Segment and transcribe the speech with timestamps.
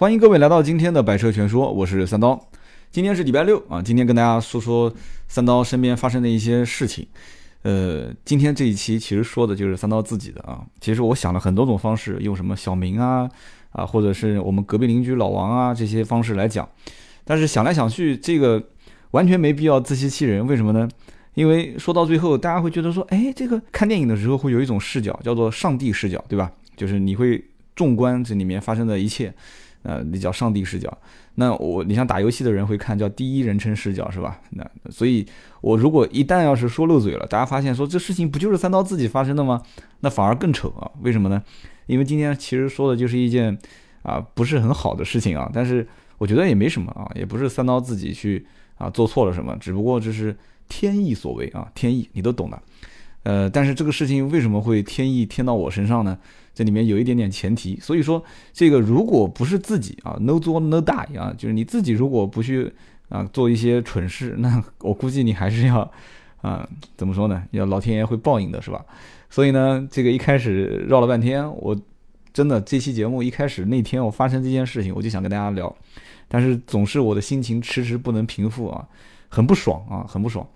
[0.00, 2.48] 欢迎各位来到今天的百车全说，我是三刀。
[2.90, 4.90] 今天是礼拜六啊，今天跟大家说说
[5.28, 7.06] 三刀身边发生的一些事情。
[7.64, 10.64] 呃，今天这一期其实说的就是三刀自己的啊。
[10.80, 13.28] 其实我想了很多种方式，用什么小明啊
[13.72, 16.66] 啊，或者是我们隔壁邻居老王啊这些方式来讲，
[17.22, 18.70] 但是想来想去，这个
[19.10, 20.46] 完全没必要自欺欺人。
[20.46, 20.88] 为什么呢？
[21.34, 26.50] 因为说到最后，大家会觉得说，哎，这个看电影的时候会有一种视角，叫做上帝视角，对吧？
[26.74, 27.44] 就是你会
[27.76, 29.34] 纵观这里面发生的一切。
[29.82, 30.96] 呃，那叫上帝视角。
[31.36, 34.38] 那我，你像打游戏的人会看叫第一人称视角，是吧？
[34.50, 35.24] 那所以，
[35.60, 39.62] 我如果一旦要是说漏嘴了，大家发现说这事情不就是三刀自己发生的吗？
[40.00, 40.90] 那反而更丑啊！
[41.00, 41.42] 为什么呢？
[41.86, 43.56] 因为今天其实说的就是一件
[44.02, 45.50] 啊不是很好的事情啊。
[45.52, 45.86] 但是
[46.18, 50.36] 我觉得也没什么啊，也不是三刀自己去啊做错了什么，只不过这是
[50.68, 52.62] 天意所为啊，天意你都懂的。
[53.22, 56.18] 呃，但是这个事情为什么会天意天到我身上呢？
[56.60, 62.70] 这里面有一点点前提，所以说这个如果不是自己啊，no 做 no die 啊，就是你自己如果不去
[63.08, 65.90] 啊做一些蠢事，那我估计你还是要
[66.42, 67.42] 啊怎么说呢？
[67.52, 68.84] 要老天爷会报应的，是吧？
[69.30, 71.74] 所以呢，这个一开始绕了半天，我
[72.30, 75.74] 真的这期节目一开始那天我发生这件事情，我就想跟大家聊，
[76.28, 78.86] 但是总是我的心情迟迟不能平复啊，
[79.30, 80.46] 很不爽啊，很不爽。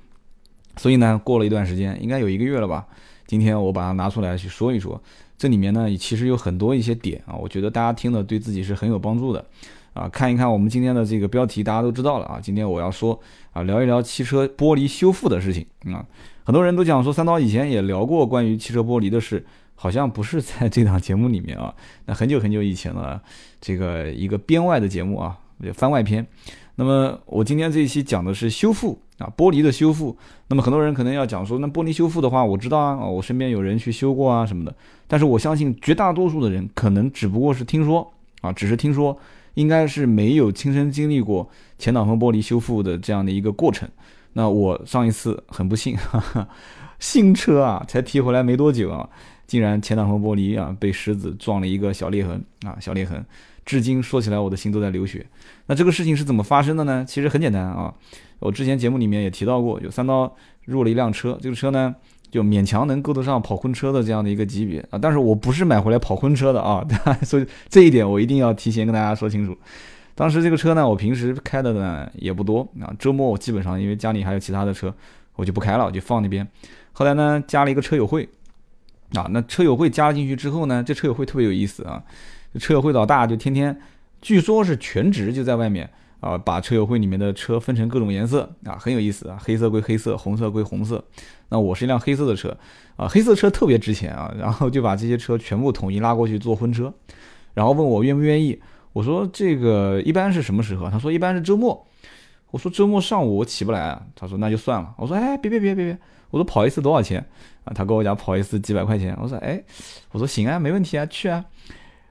[0.76, 2.86] 所以呢，过了一段时间，应该有一个月了吧，
[3.26, 5.00] 今天我把它拿出来去说一说。
[5.36, 9.44] 这里面呢，其实有很多一些点啊，我觉得大家听的对自己是很有帮助的，
[9.92, 12.38] 啊，看一看我们今天的这个标题，大家都知道了啊。
[12.40, 13.18] 今天我要说
[13.52, 16.06] 啊，聊一聊汽车玻璃修复的事情啊。
[16.44, 21.74] 很多人都讲说，三刀以前也聊过关于汽车玻璃的事，好像不是在这档节目里面啊。
[22.06, 23.20] 那很久很久以前了，
[23.60, 25.38] 这个一个编外的节目啊，
[25.72, 26.26] 番外篇。
[26.76, 28.98] 那么我今天这一期讲的是修复。
[29.18, 30.16] 啊，玻璃的修复，
[30.48, 34.74] 那么很多人可能要讲说，那玻璃修复的话，我知道啊，我身边有人去修过啊什么的，
[35.06, 39.16] 但是我相信绝大多数的人可能只不过是听说啊，只是听说，
[39.54, 41.48] 应该是没有亲身经历过
[41.78, 43.88] 前挡风玻璃修复的这样的一个过程。
[44.32, 46.48] 那我上一次很不幸，哈哈，
[46.98, 49.08] 新车啊才提回来没多久啊，
[49.46, 53.24] 竟然前挡风玻璃啊被石子撞了一个小裂痕啊，小裂痕。
[53.64, 55.24] 至今说起来，我的心都在流血。
[55.66, 57.02] 那这个事情是怎么发生的呢？
[57.08, 57.94] 其实很简单啊，
[58.44, 60.30] 我之前节目里面也提到过，有三刀
[60.66, 61.94] 入了一辆车，这个车呢
[62.30, 64.98] 就勉强能够得上跑婚车的这样的一个级别啊。
[65.00, 66.86] 但是我不是买回来跑婚车的啊，
[67.24, 69.56] 所以这一点我一定要提前跟大家说清楚。
[70.14, 74.94] 当时这个车呢，我平时开的呢也不多啊，周末我基本上因为家里还有其他的车，
[75.36, 76.46] 我就不开了，我就放那边。
[76.92, 78.28] 后来呢，加了一个车友会
[79.14, 82.02] 啊，那车友会加进去之后呢，这车友会特别有意思啊。
[82.60, 83.76] 车友会老大就天天，
[84.20, 85.90] 据说是全职就在外面
[86.24, 91.04] 啊，把车友会里面的车分成各种颜色啊，很有意思啊，黑色归黑色，红色归红色。
[91.50, 92.56] 那我是一辆黑色的车
[92.96, 96.90] 啊，黑色车特别值钱啊，然后就把这些车全部统一拉过去做婚车，
[97.52, 98.58] 然后问我愿不愿意。
[98.94, 100.88] 我说这个一般是什么时候？
[100.88, 101.86] 他说一般是周末。
[102.50, 104.00] 我说周末上午我起不来啊。
[104.16, 104.94] 他说那就算了。
[104.96, 105.98] 我说哎别别别别别。
[106.30, 107.22] 我说跑一次多少钱
[107.64, 107.74] 啊？
[107.74, 109.14] 他跟我讲跑一次几百块钱。
[109.20, 109.62] 我说哎，
[110.12, 111.44] 我说行啊，没问题啊，去啊。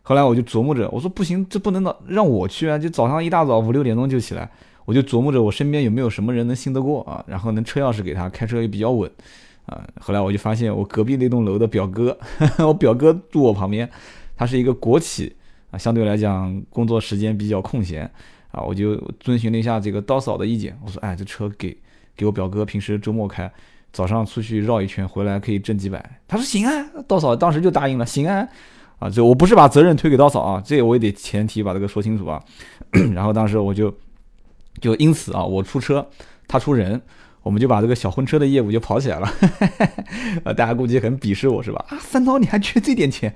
[0.05, 2.77] 后来我就琢磨着，我说不行，这不能让让我去啊！
[2.77, 4.49] 就早上一大早五六点钟就起来，
[4.83, 9.09] 我就琢磨着我身边有没有什么人能信得过啊，然后能车钥匙给他，开车也比较稳
[9.65, 9.81] 啊。
[10.01, 12.17] 后来我就发现我隔壁那栋楼的表哥，
[12.59, 13.89] 我表哥住我旁边，
[14.35, 15.33] 他是一个国企
[15.71, 18.03] 啊，相对来讲工作时间比较空闲
[18.51, 21.77] 啊，我就遵循了一下这个刀嫂的意见，我说哎，这车给
[22.13, 23.49] 给我表哥平时周末开，
[23.93, 26.19] 早上出去绕一圈回来可以挣几百。
[26.27, 28.45] 他说行啊，刀嫂当时就答应了，行啊。
[29.03, 32.41] 啊，这我不是把责任推给刀嫂啊，这我也得前提把这个说清楚啊。
[33.13, 33.93] 然后当时我就
[34.79, 36.07] 就因此啊，我出车，
[36.47, 37.01] 他出人，
[37.41, 39.27] 我们就把这个小婚车的业务就跑起来了。
[40.45, 41.83] 啊， 大家估计很鄙视我是吧？
[41.89, 43.35] 啊，三刀你还缺这点钱？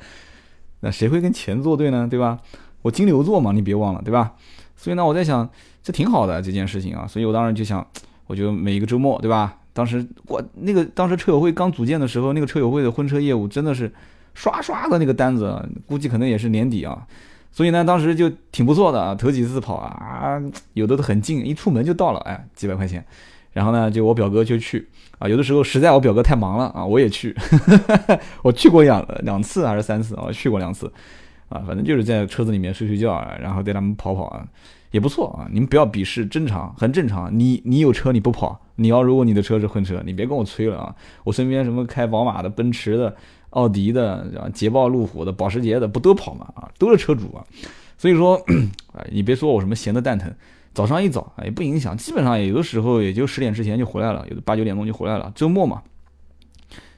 [0.80, 2.08] 那谁会跟钱作对呢？
[2.10, 2.40] 对吧？
[2.84, 4.36] 我金牛座嘛，你别忘了，对吧？
[4.78, 5.50] 所以呢，我在想，
[5.84, 7.06] 这挺好的这件事情啊。
[7.06, 7.86] 所以我当时就想，
[8.28, 9.58] 我就每一个周末，对吧？
[9.74, 13.92] 当时我那个当时车友会刚组建的时候，那个车友会的婚车业务真的是。
[14.38, 17.08] 刷刷的那个单子，估计可能也是年底啊，
[17.52, 20.40] 所以呢，当时就挺不错的啊，头几次跑啊，
[20.74, 23.04] 有的都很近，一出门就到了，哎，几百块钱。
[23.54, 24.88] 然后呢，就我表哥就去
[25.18, 27.36] 啊，有的时候实在我表哥太忙了啊，我也去，
[28.44, 30.86] 我去过两两次还是三次啊，去过两次
[31.50, 34.46] 啊，反正就是在车子里面睡睡觉啊，然后带他们跑跑啊，
[34.92, 35.50] 也不错啊。
[35.52, 37.28] 你们不要鄙视，正常，很正常。
[37.36, 40.94] 你你有车你不跑，你要如果你的车是婚车，你别跟我吹了啊。
[41.24, 43.16] 我身边什么开宝马的、奔驰的。
[43.52, 46.52] 奥迪的、捷豹、路虎的、保时捷的，不都跑吗？
[46.56, 47.46] 啊，都是车主啊。
[47.98, 48.36] 所以说，
[48.94, 50.34] 啊， 你别说我什么闲的蛋疼，
[50.74, 55.32] 早上一早也不影响，基本上有的时候也就十点之前就回来了，有的八九点钟就回来了。
[55.34, 55.82] 周末嘛，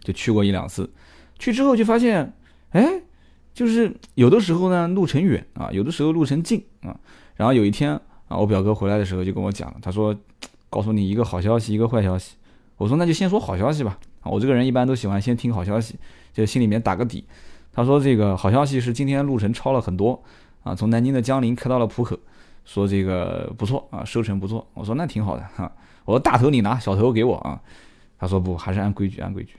[0.04, 0.90] 就去过一两次，
[1.38, 2.34] 去之后就发现，
[2.72, 3.02] 哎，
[3.54, 7.00] 就是有的时候呢路程远啊，有的时候路程近啊。
[7.36, 7.94] 然后有一天
[8.28, 10.14] 啊，我表哥回来的时候就跟我讲了，他说
[10.70, 12.36] ：“告诉你一个好消息，一个坏消息。”
[12.76, 15.96] 我说：“那就先说好消息吧。”啊，我这个人一般都喜欢先听好消息，
[16.34, 17.24] 就心里面打个底。
[17.72, 20.22] 他说：“这个好消息是今天路程超了很多
[20.64, 22.18] 啊，从南京的江陵开到了浦口，
[22.66, 25.72] 说这个不错啊，收成不错。”我说：“那挺好的哈。”
[26.04, 27.62] 我说：“大头你拿，小头给我啊。”
[28.20, 29.54] 他说：“不，还是按规矩，按规矩。”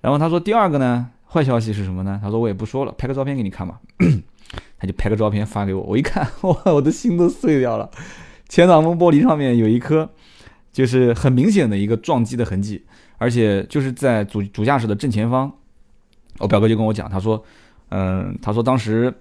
[0.00, 3.80] 然后他说：“第二个呢，坏消息是什么呢？”他说：“我也不说了，拍个照片给你看吧。
[4.78, 7.90] ”他就拍个照片发给我，我一看， 哇，我的心都碎掉了。
[8.48, 10.08] 前挡风玻璃上面有一颗，
[10.70, 12.84] 就是很明显的一个撞击的痕迹。
[13.18, 15.50] 而且就是在主主驾驶的正前方，
[16.38, 17.42] 我表哥就跟我讲，他说，
[17.88, 19.12] 嗯，他说当时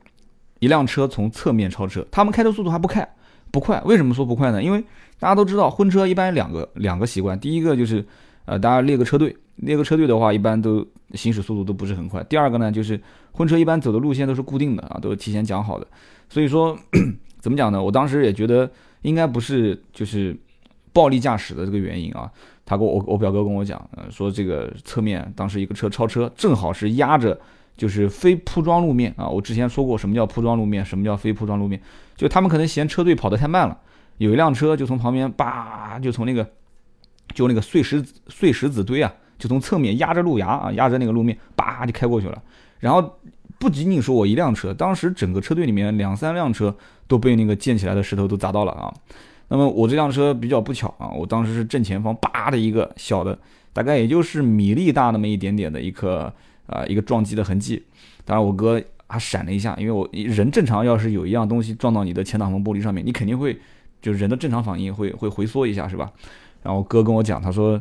[0.59, 3.07] 一辆车从侧面超车，他们开的速度还不快，
[3.51, 3.81] 不快。
[3.85, 4.61] 为什么说不快呢？
[4.61, 4.83] 因为
[5.19, 8.05] 大家都知道，婚车一般两个两个习惯，第一个就是，
[8.45, 12.23] 呃，大家列个车队，列个车队的话，一般都行驶速度都不是很快。
[12.25, 12.99] 第二个呢，就是
[13.31, 15.87] 婚车一般走的路线都是固定的啊，都是提前讲好的。
[16.29, 16.77] 所以说，
[17.39, 17.81] 怎么讲呢？
[17.81, 18.69] 我当时也觉得
[19.03, 20.35] 应该不是就是
[20.91, 22.29] 暴力驾驶的这个原因啊。
[22.65, 27.39] 他跟我我表哥跟我讲，呃，说这个侧面当时一个车超车，正好是压着，
[27.77, 29.27] 就是非铺装路面啊。
[29.27, 31.79] 我之前说过什么叫铺装路面，什么叫非铺装路面，
[32.15, 33.77] 就他们可能嫌车队跑得太慢了，
[34.17, 36.47] 有一辆车就从旁边叭，就从那个，
[37.35, 42.41] 就那个碎石碎石子堆啊，就从侧面压着路牙啊，压着那个路面，叭就开过去了。
[42.79, 43.17] 然后
[43.59, 46.75] 不仅仅说我一辆车，当时整个车队里面两三辆车
[47.07, 48.91] 都被那个溅起来的石头都砸到了啊。
[49.47, 53.37] 那么我这辆车比较不巧啊，我当时是正前方叭的一个小的，
[53.73, 56.33] 大概也就是米粒大那么一点点的一颗
[56.67, 57.83] 啊一个撞击的痕迹。
[58.23, 63.59] 当然我哥还闪了一下，因为我人正常要是有一样东西撞到你的前挡风玻璃上面，你肯定会
[64.01, 66.11] 就人的正常反应会会回缩一下是吧？
[66.63, 67.79] 然后我哥跟我讲，他说，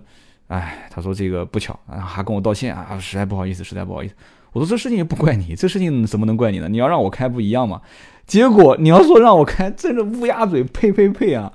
[0.48, 4.14] 哎，他说这个不巧，啊还跟我道歉啊，实在不好意思，实在不好意思。
[4.52, 6.68] 我说这事情也不怪你，这事情怎么能怪你呢？
[6.68, 7.80] 你要让我开不一样嘛。
[8.26, 11.52] 结果你要说让我开，真是乌鸦嘴，呸呸呸啊！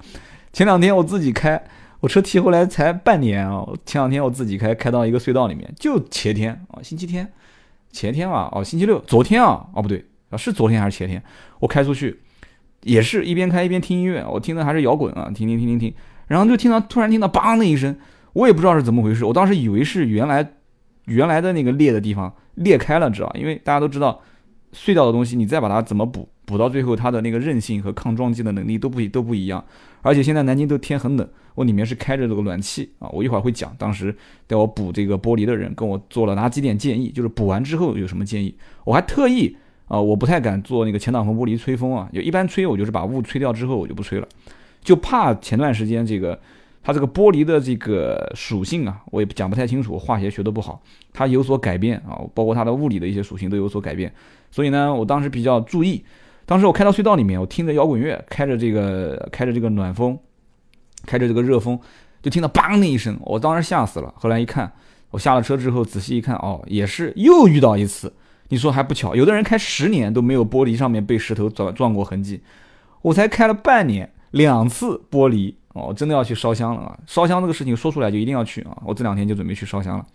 [0.53, 1.61] 前两天我自己开，
[1.99, 3.65] 我车提回来才半年啊。
[3.85, 7.31] 前两天我自己开，开到一个隧道里面，就前天啊，星期天，
[7.91, 11.21] 前天吧，哦，星期六，昨天啊，哦不对啊，是昨天还是前天？
[11.59, 12.19] 我开出去，
[12.83, 15.93] 也是一边开一边听音乐，我听的还是摇滚啊，听听听听听，
[16.27, 17.97] 然后就听到突然听到梆的一声，
[18.33, 20.53] 我也不知道是怎么回事，我当时以为是原来
[21.05, 23.31] 原来的那个裂的地方裂开了，知道？
[23.33, 24.21] 因为大家都知道
[24.71, 26.29] 隧道的东西，你再把它怎么补？
[26.49, 29.63] 补到最后，它的那个韧性和抗撞击的能力都不都不一样。
[30.01, 33.07] 而且现在南京都天很冷，我里面是开着这个暖气啊。
[33.09, 34.15] 我一会儿会讲，当时
[34.47, 38.55] 带我补这个玻璃的人跟我做了哪几点建议，就是补完之后有什么建议。
[38.83, 39.55] 我还特意
[39.87, 44.27] 啊，我不太敢做那个前挡风玻璃吹风啊，就一般吹我就是把雾吹掉之后我就不吹了，
[44.81, 46.39] 就怕前段时间这个
[46.81, 50.81] 它这个玻璃的这个属性啊，我也讲不太清楚，化学学的不好，
[51.13, 54.11] 它有所改变啊，包括它的物理的一些属性都有所改变。
[54.49, 56.01] 所以呢，我当时比较注意。
[56.49, 60.17] 当时我开到隧道里面，我听着摇滚乐，开着这个开着这个暖风，
[61.05, 61.79] 开着这个热风，
[62.23, 64.11] 就听到“梆”的一声，我当时吓死了。
[64.17, 64.73] 后来一看，
[65.11, 68.11] 我下了车之后仔细一看，哦，也是又遇到一次。
[68.47, 69.15] 你说还不巧？
[69.15, 72.41] 有的人开十年都没有玻璃上面被石头撞撞过痕迹，
[73.03, 76.97] 我才开了半年，两次玻璃哦，真的要去烧香了啊！
[77.05, 78.75] 烧香这个事情说出来就一定要去啊！
[78.83, 80.05] 我这两天就准备去烧香了。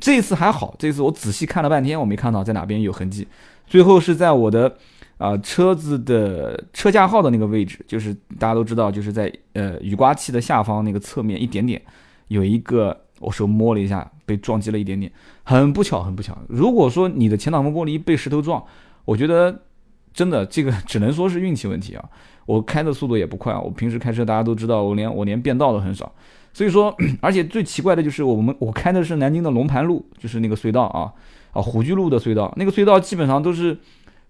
[0.00, 3.26] 这次还好，这次我仔细看了半天，我没看到在哪边有痕迹，
[3.66, 4.76] 最后是在我的。
[5.20, 11.80] 啊，车子的车架号的那个位置，就是大家都知道，就是在呃雨刮器的下方那个侧面一点点，
[12.28, 16.38] 有一个我手摸了一下，被撞击了一点点，很不巧，很不巧。
[16.48, 18.64] 如果说你的前挡风玻璃被石头撞，
[19.04, 19.60] 我觉得
[20.14, 22.02] 真的这个 只能说是运气问题啊。
[22.46, 26.10] 我开的速度也不快，我平时开车大家都知道，我连我连变道都很少，
[26.54, 31.12] 所以说， 而且最奇怪的就是我们我开的是南京的龙盘路，就是那个隧道啊
[31.52, 33.76] 啊虎踞路的隧道，那个隧道基本上都是。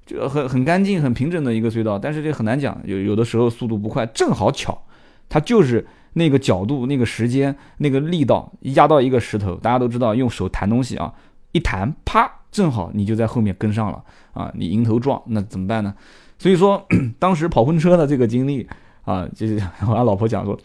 [0.07, 4.83] 就很很干净、很平整的一个隧道，但是这很难讲，有有的时候速度不快，正好巧，
[5.29, 11.15] 它就是那个角度、那个时间、那个力道压到一个石头，大家都知道，用手弹东西啊，
[11.53, 14.03] 一弹，啪，正好你就在后面跟上了
[14.33, 15.95] 啊，你迎头撞，那怎么办呢？
[16.39, 16.85] 所以说，
[17.19, 18.67] 当时跑婚车的这个经历
[19.05, 20.59] 啊，就是我老婆讲说，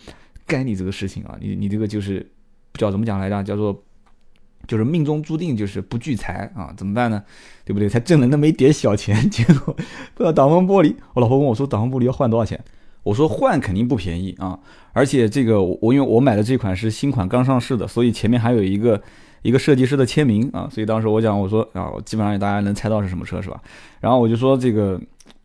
[0.47, 2.27] 该你这个事情啊，你你这个就是
[2.73, 3.43] 叫怎么讲来着？
[3.43, 3.83] 叫做。
[4.67, 7.23] 就是命中注定就是不聚财啊，怎么办呢？
[7.63, 7.89] 对不对？
[7.89, 10.95] 才挣了那么一点小钱， 结果不知道挡风玻璃。
[11.13, 12.59] 我老婆问我说：“挡风玻璃要换多少钱？”
[13.03, 14.57] 我说：“换肯定不便宜啊，
[14.91, 19.01] 而且这个我因为我买的这款是新款刚上市的，所以前面还有一个
[19.43, 23.61] 一个设计师的签名啊，所以当时我讲我说啊，基本上大家能猜到是什么车是吧？
[23.99, 24.99] 然后我就说这个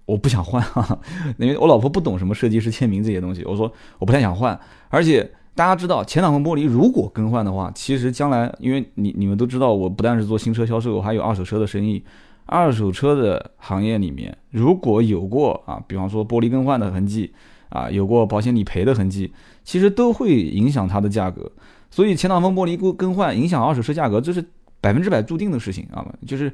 [0.07, 0.99] 我不想换啊，
[1.37, 4.59] 因为我老婆不懂什么设计师签名这些东西，我说我不太想换，
[4.89, 5.31] 而且。
[5.61, 12.03] 大家知道前挡风玻璃如果更换的话，其实将来因为你你们都知道，我不但是做新车销售，我还有二手车的生意。
[12.47, 17.31] 二手车的行业里面，如果有过啊，比方说玻璃更换的痕迹
[17.69, 19.31] 啊，有过保险理赔的痕迹，
[19.63, 21.53] 其实都会影响它的价格。
[21.91, 24.43] 所以前挡风玻璃更更换影响二手车价格，这是
[24.81, 26.03] 百分之百注定的事情啊。
[26.27, 26.51] 就是，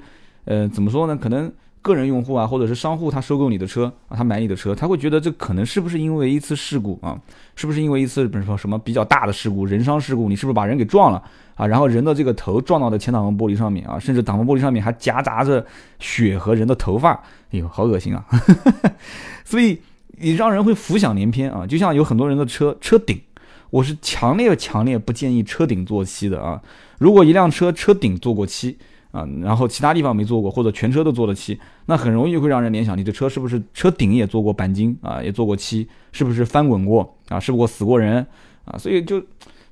[0.46, 1.16] 呃，怎么说呢？
[1.16, 1.52] 可能。
[1.86, 7.16] 个人用户啊，或者是商户，他收购你的车啊，他买你的车，他会觉得这可能是不是因为一次事故啊？
[7.54, 10.28] 是不是因为一次比如说什么比较大的事故，人伤事故？
[10.28, 11.22] 你是不是把人给撞了
[11.54, 11.64] 啊？
[11.64, 15.64] 然后人的这个头撞到的前挡风玻璃上面啊，甚至挡风玻璃上面还夹杂着
[16.00, 17.12] 血和人的头发，
[17.52, 18.24] 哎呦，好恶心啊！
[19.44, 19.78] 所以
[20.18, 21.64] 你让人会浮想联翩啊。
[21.66, 23.20] 就像有很多人的车车顶，
[23.70, 26.60] 我是强烈强烈不建议车顶做漆的啊。
[26.98, 28.76] 如果一辆车车顶做过漆，
[29.16, 38.26] 啊，然后其他地方没做过，或者全车都做了漆，那很容易会让人联想，你的车是不是车顶也做过钣金啊，也做过漆，是不是翻滚过啊，是不是死过人
[38.66, 38.76] 啊？
[38.76, 39.18] 所以就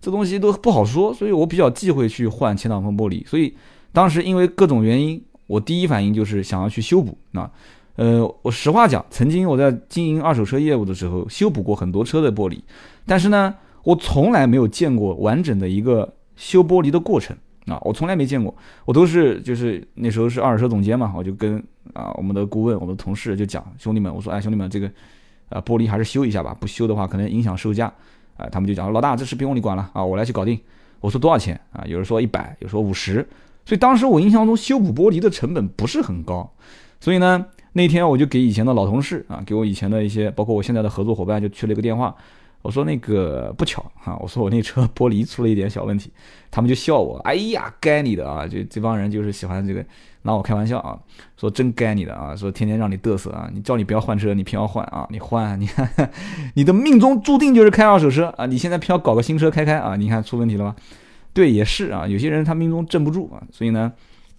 [0.00, 3.26] 这东西都不好说，所以我比较忌讳去换前挡风玻璃。
[3.26, 3.54] 所以
[3.92, 7.18] 当时因为各种原因，我第一反应就是想要去修补。
[7.32, 7.50] 那
[7.96, 12.58] 呃，我实话讲，曾经我在经营二手车业务的时候，修补过很多车的玻璃，
[13.04, 17.36] 但是呢，我从来没有见过完整的一个修玻璃的过程。
[17.66, 18.54] 啊，我从来没见过，
[18.84, 21.56] 我都是就是那时候是二手车总监嘛，我就跟
[21.94, 24.86] 啊我们的顾问、我的同事就讲，兄弟们，我说哎兄弟们，这个
[25.48, 27.90] 啊玻璃还是修一下吧，不修的话可能影响售价，
[28.36, 30.60] 啊他们就讲老大这事不用你管了啊，我来去搞定。
[31.00, 31.84] 我说多少钱啊？
[31.86, 33.26] 有人说一百，有说五十，
[33.64, 36.50] 所以当时我印象中修补玻璃的成本不是很高，
[37.00, 42.14] 所以呢那天我就给以前的老同事啊，给我以前的一些包括我现在的合作伙伴就去了一个电话。
[42.64, 46.10] 我说那个不巧哈，我说我那车玻璃出了一点小问题，
[46.50, 48.46] 他们就笑我，哎呀，该你的啊！
[48.48, 49.84] 就这帮人就是喜欢这个
[50.22, 50.98] 拿我开玩笑啊，
[51.36, 56.10] 说真该你的啊，说天天让你嘚瑟啊，你叫你不要换车，你偏要换啊，你换，你看
[56.54, 60.74] 你的命中注定就是开二手车啊，你现在偏要搞个新车开开啊，你看出问题了吧？
[61.34, 63.92] 对，也是啊，有些人他命中镇不住啊，所以呢，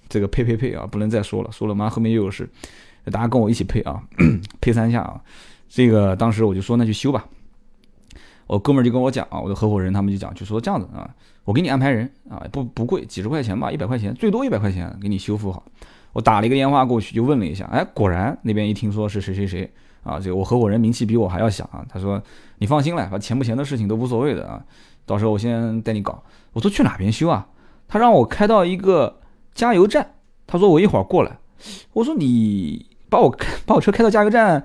[0.10, 2.50] 这个呸呸呸啊，不能再说了，说了妈后面又有事，
[3.12, 4.01] 大家跟我一起配啊，
[4.60, 5.22] 配三下啊，
[5.70, 7.24] 这个当时我就说那就修吧。
[8.48, 11.10] 我哥们儿就跟我讲啊，我的合伙人他们就讲，就说这样子啊，
[11.44, 15.64] 我给你安排人啊，不不贵，几十块钱吧，一百块钱，最多一百块钱给你修复好。
[16.14, 19.74] 我打了一个电话过去，就问了一下，哎，果然那边一听说是谁谁谁
[20.04, 21.84] 啊，这个我合伙人名气比我还要响啊。
[21.90, 22.22] 他说
[22.60, 24.64] 你放心了，把钱不钱的事情都无所谓的啊，
[25.06, 26.24] 到时候我先带你搞。
[26.54, 27.48] 我说去哪边修啊？
[27.88, 29.20] 他让我开到一个
[29.54, 30.08] 加油站，
[30.48, 31.38] 他说我一会儿过来。
[31.94, 34.64] 我说你把我开把我车开到加油站，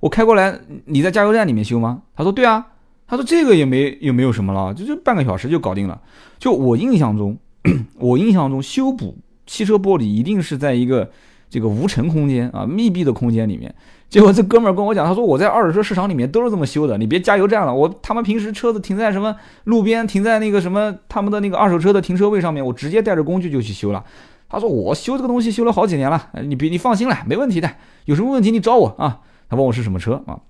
[0.00, 2.02] 我开过来，你在加油站里面修吗？
[2.16, 2.66] 他说对啊。
[3.12, 6.00] 他说这个也没也没有什么了，就就半个小时就搞定了。
[6.38, 7.36] 就我印象中，
[8.00, 11.10] 我印象中修补汽车玻璃一定是在一个
[11.50, 13.74] 这个无尘空间啊，密闭的空间里面。
[14.08, 24.02] 结果这哥们儿跟我讲，他说我在二手车市场里面都是这么修的，你别加油站了，我他们平时车子停在什么路边，停在那个什么他们的那个二手车的停车位上面，我直接带着工具就去修了。
[24.48, 27.70] 他说我修这个东西修了好几年了，你别你放心了，没问题的，
[28.06, 29.20] 有什么问题你找我啊。
[29.50, 30.40] 他问我是什么车啊，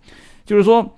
[0.47, 0.95] 就是说。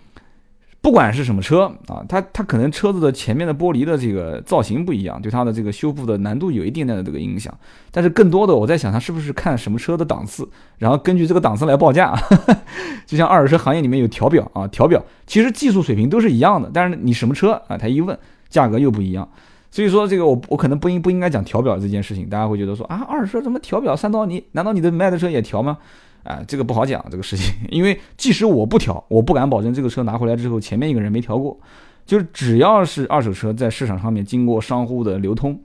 [0.85, 7.57] 不管是什么车啊，它它可能车子的前面的玻璃的这个造型不一样，对它的这个修复的难度有一定的这个影响。
[7.91, 12.15] 但是更多的我在想，它是不是看什么车的档次，然后根据这个档次来报价。
[13.07, 18.19] 就像二手车行业里面有调表啊，调表其实技术水平都是一样的，但是你什么车啊，他一问
[18.51, 19.27] 价格又不一样。
[19.71, 23.97] 所以说这个我我可能不应不应该讲调表这件事情，大家会觉得说啊，二手车怎么调表？
[23.97, 25.79] 三刀你难道你的卖的车也调吗？
[26.25, 31.57] 啊，这个不好讲这个事情， 因为即使我不调，我不敢保证这个车拿回来之后前面一个人没调过。
[32.07, 35.59] 就是只要是二手车在市场上面经过商户的流通，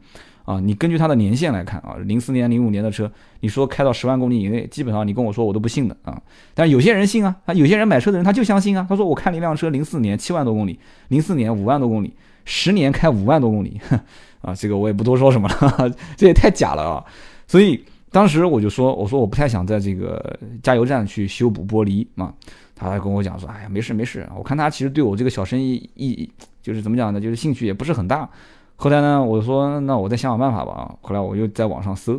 [0.45, 3.11] 啊，你根据它的年限来看啊，零四年、零五年的车，
[3.41, 6.17] 你说开到十万公里以内，基本上你跟我说我都不信的啊。
[6.53, 12.13] 但有些人信啊，他有些人买车的人他就相信啊，他说我看了一辆车零四年七万多公里，零四年五万多公里，
[12.45, 13.77] 十年开五万多公里，
[14.41, 17.03] 啊，这个我也不多说什么了， 这也太假了啊，
[17.47, 17.83] 所以。
[18.11, 22.33] 当时我就说，我说我不太想在这个加油站去修补玻璃嘛。
[22.75, 24.25] 他还跟我讲说，哎呀，没事没事。
[24.37, 28.27] 我看他其实对我这个小生意意，就是怎么讲呢，就是兴趣也不是很大。
[28.77, 30.71] 后来呢，我说那我再想想办法吧。
[30.71, 32.15] 啊后来我又在网上搜，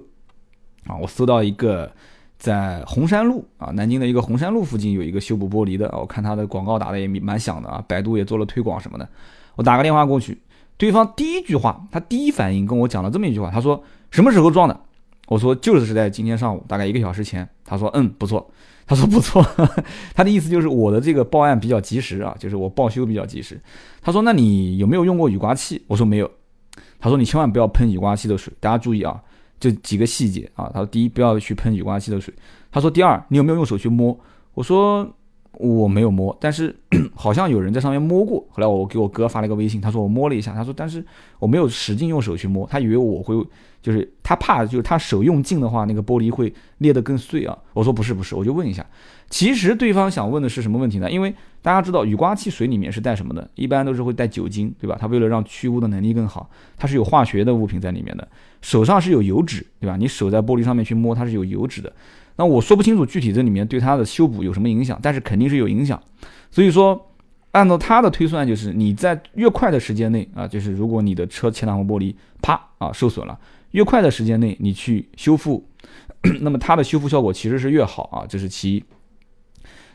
[0.86, 1.90] 啊，我搜到一个
[2.38, 5.90] 在红山路啊，南京的一个红山路附近有一个修补玻璃的。
[5.98, 9.08] 我看他的广告打的也蛮响的啊，百度也做了推广什么的。
[9.56, 10.38] 我打个电话过去，
[10.76, 14.78] 对方第一句话，他第一反应跟我讲了这么一句话，他说什么时候撞的？
[15.30, 17.48] 我说就是在今天上午，大概一个小时前。
[17.64, 18.44] 他说嗯不错，
[18.84, 19.40] 他说不错，
[20.12, 23.60] 他的意思就是我的这个报案比较及时啊，就是我报修比较及时。
[24.02, 25.80] 他说那你有没有用过雨刮器？
[25.86, 26.28] 我说没有。
[26.98, 29.22] 他说你千万不要喷雨刮器的水，大家注意啊，
[29.60, 30.68] 这几个细节啊。
[30.74, 32.34] 他说第一不要去喷雨刮器的水。
[32.72, 34.18] 他说第二你有没有用手去摸？
[34.54, 35.08] 我说
[35.52, 36.74] 我没有摸，但是
[37.14, 38.38] 好像有人在上面摸过。
[38.50, 41.04] 后来我给我哥发了个微信，他说我摸了一下，他说但是
[41.38, 43.34] 我没有使劲用手去摸，他以为我会
[43.82, 47.56] 就是他怕就是他手用劲的话，那个玻璃会裂得更碎啊。
[47.72, 48.84] 我说不是不是，我就问一下，
[49.28, 51.10] 其实对方想问的是什么问题呢？
[51.10, 53.48] 因为大家知道雨刮器水里面是带什么的？
[53.54, 54.96] 一般都是会带酒精，对吧？
[55.00, 58.28] 它为了让去污的能力更好，它是有化学的物品在里面的。
[58.60, 59.96] 手上是有油脂，对吧？
[59.96, 61.90] 你手在玻璃上面去摸，它是有油脂的。
[62.40, 66.02] 那我说不清楚具体这里面对它的修补有什么影响，但是肯定是有影响。
[66.50, 66.98] 所以说，
[67.50, 73.38] 按照他的推算，就是你在越快的时间内啊，就是如果你的车前挡风玻璃啪啊受损了，
[73.72, 75.62] 越快的时间内你去修复，
[76.40, 78.84] 那么它的修复效果其实是越好啊，这是其一。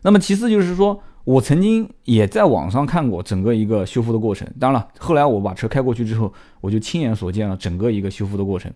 [0.04, 4.48] 那么其次就是说，我曾经也在网上看过整个一个修复的过程。
[4.60, 8.72] 当然了，后来我把车开过去之后，我就亲眼所见了整个一个修复的过程。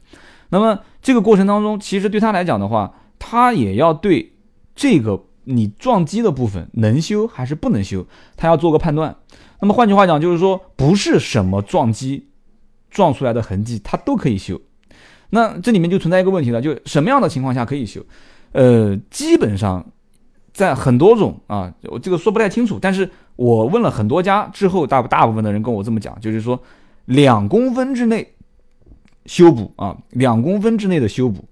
[0.50, 4.34] 那么这个过程当中，其实对他来讲的话，他也要对
[4.74, 8.08] 这个你撞击的部分能修还是不能修，
[8.38, 9.16] 他要做个判断。
[9.62, 12.30] 那么换句话讲，就是说不是什么撞击
[12.90, 14.60] 撞出来的痕迹，它都可以修。
[15.32, 18.04] 那这里面就存在一个问题了，就什么样的情况下可以修？
[18.54, 19.86] 呃，基本上
[20.54, 22.80] 在很多种啊，我这个说不太清楚。
[22.82, 26.60] 但是我问了很多家之后，大大部分的人跟我这么讲，就是说
[27.06, 28.34] 两公分之内
[29.26, 31.46] 修补啊，两公分之内的修补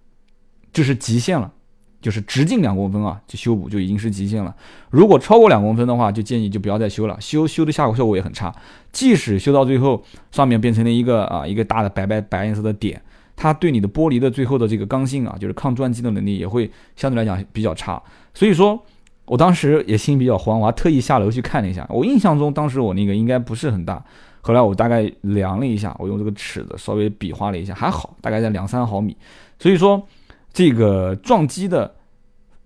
[0.72, 1.54] 就是极限了。
[2.00, 4.56] 就是直径两公分啊，就修补就已经是极限了。
[4.92, 7.20] 如果超过两公分的话，就建议就不要再修了。
[7.20, 8.54] 修修的效果效果也很差。
[8.92, 13.02] 即使修到最后，上面变成了一个啊一个大的白白白颜色的点，
[13.36, 18.02] 它对你的玻璃的最后的这个刚性啊，就是抗撞击的能力也会相对来讲比较差。
[18.34, 18.80] 所以说
[19.26, 21.86] 我当时也心比较慌，我还特意下楼去看了一下。
[21.90, 24.04] 我印象中当时我那个应该不是很大，
[24.42, 29.18] 后来我大概量了一下，我用这个尺子稍微比划了一下，还好，大概在两三毫米。
[29.58, 30.08] 所以说。
[30.58, 31.94] 这个撞击的，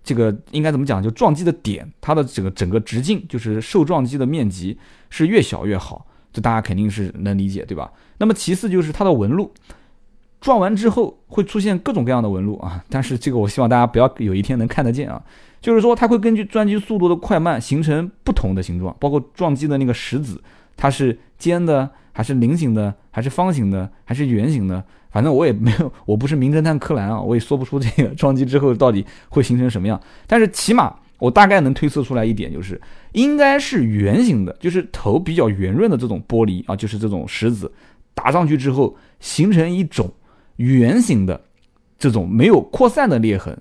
[0.02, 1.04] 这个应该怎么讲？
[1.04, 4.78] 就撞击的点，它的整个整个直径，就是受撞击的面积
[5.10, 7.92] 是越小越好，这大家肯定是能理解，对吧？
[8.18, 9.52] 那么其次就是它的纹路，
[10.40, 15.22] 撞完之后会出现各种各样的纹路啊， 但是这个我希望大家不要有一天能看得见啊，
[15.60, 20.42] 就是说它会根据撞击速度的快慢形成不同的形状，包括撞击的那个石子，
[20.78, 24.82] 它是尖的还是菱形的，还是方形的，还是圆形的？
[25.12, 30.00] 反正我也没有，我不是名侦探柯南啊，我也说不出这个撞击之后到底会形成什么样。
[30.26, 32.80] 但是起码我大概能推测出来一点，就是
[33.12, 37.72] 应该是圆形的，就是头比较圆润的这种玻璃啊，就是这种石子
[38.14, 40.12] 打上去之后形成一种
[40.56, 41.40] 圆形的
[42.00, 43.56] 这种没有扩散的裂痕。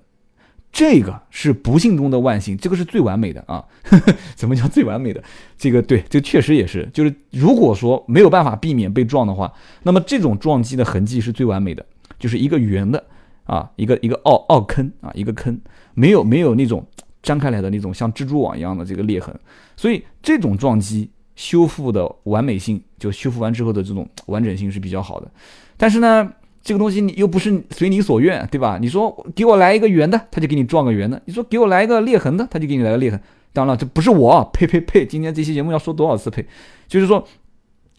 [0.72, 3.64] 这个是不幸中的万幸，这个是最完美的啊！
[4.36, 5.22] 怎么叫最完美的？
[5.58, 9.52] 这个对，这确实也是，就是如果说没有办法避免被撞的话，
[9.82, 11.84] 那么这种撞击的痕迹是最完美的，
[12.20, 13.04] 就是一个圆的
[13.44, 15.60] 啊，一个一个凹凹坑啊，一个坑，
[15.94, 16.86] 没有没有那种
[17.20, 19.36] 张开来的那种像蜘蛛网一样的这个裂痕，
[19.76, 25.30] 所以这种撞击修复的完美性，就修复完之后的这种完整性是比较好的，
[25.76, 26.32] 但是呢。
[26.62, 28.78] 这个东西你又不是随你所愿，对吧？
[28.78, 33.18] 你说给我来一个圆的，他就给你撞个圆的；你说给我来一个裂痕的，他就给你来个裂痕。
[33.52, 35.06] 当然了，这不是我， 呸呸呸！
[35.06, 36.46] 今天这期节目要说多少次呸？
[36.86, 37.26] 就是说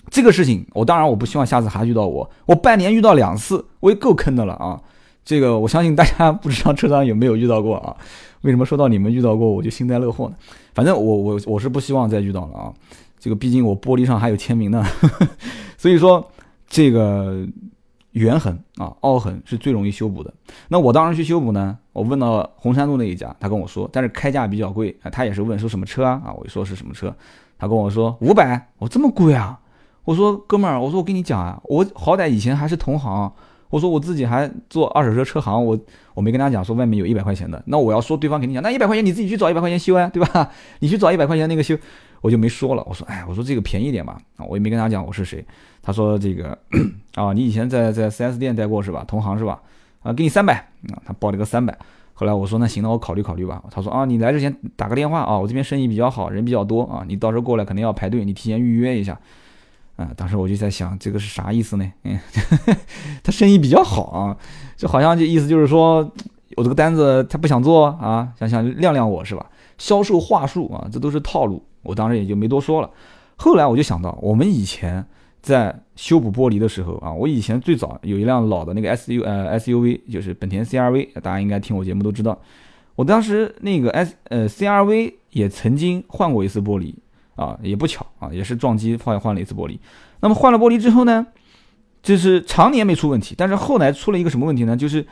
[0.10, 4.80] 这个事情，我当然我不希望下次还遇到我，我半年遇到两次，我也够坑的了啊！
[5.26, 7.97] 这个我相信大家不知道车上有没有遇到过啊？
[8.41, 10.36] 为什么说到你们遇到过我就幸灾乐祸呢？
[10.74, 12.74] 反正我我我是不希望再遇到了啊！
[13.19, 14.86] 这个毕竟我玻璃上还有签名呢，
[15.78, 16.30] 所以说
[16.69, 17.47] 这个。
[18.12, 20.34] 圆痕啊，凹痕是最容易修补的。
[20.67, 25.10] 那我当时去修补呢，我问到红山路那一家，他跟我说，但是开价比较贵啊。
[25.10, 26.21] 他也是问说什么车啊？
[26.26, 27.15] 啊，我说是什么车？
[27.58, 29.60] 他跟我说五百，我这么贵啊？
[30.04, 33.32] 我说哥们儿，我说我跟你讲啊，我好歹以前还是同行，
[33.69, 35.80] 我说我自己还做二手车车行，我
[36.13, 40.50] 我没跟他讲说外面有一百块钱的，那我要说对方给你讲，那一百块钱你自己去找一百块钱修啊，对吧？
[40.80, 41.78] 你去找一百块钱那个修，
[42.19, 42.84] 我就没说了。
[42.89, 45.45] 我说哎，我说这个便宜点吧啊，我也没跟他讲我是谁。
[45.84, 46.58] 他说：“这个
[47.15, 49.04] 啊，你以前在在 4S 店待过是吧？
[49.08, 49.60] 同行是吧？
[50.04, 50.56] 啊，给你三百
[50.89, 51.78] 啊，他报了个三百。
[52.13, 53.63] 后来我说那行，那我考虑考虑吧。
[53.72, 59.20] 他说啊，你来之前打个电话啊，我这边生意比较好，人比较多啊，你到时候过来肯定要排队，你提前预约一下。
[59.96, 61.91] 啊，当时我就在想，这个是啥意思呢？
[62.04, 62.20] 嗯，
[63.24, 64.38] 他生意比较好啊，
[64.78, 65.98] 就好像这意思就是说
[66.56, 69.46] 我这个单子他不想做啊，想想晾晾我是吧？
[69.80, 71.63] 销售话术啊，这都是套路。
[71.82, 72.89] 我当时也就没多说了。
[73.36, 75.04] 后来我就想到，我们以前。
[75.41, 82.39] 在修补玻璃的时候啊，我以前最早有一辆老的那个 S U 呃 S U V，就是本田 C R V，大家应该听我节目都知道。
[82.95, 86.93] 我当时那个 S 呃 C R V 也曾经换过一次玻璃
[87.36, 89.80] 啊，也不巧啊，也是撞击换换了一次玻璃。
[90.19, 91.25] 那么换了玻璃之后呢，
[92.04, 94.77] 就是常年没出问题，但是后来出了一个什么问题呢？
[94.77, 95.06] 就是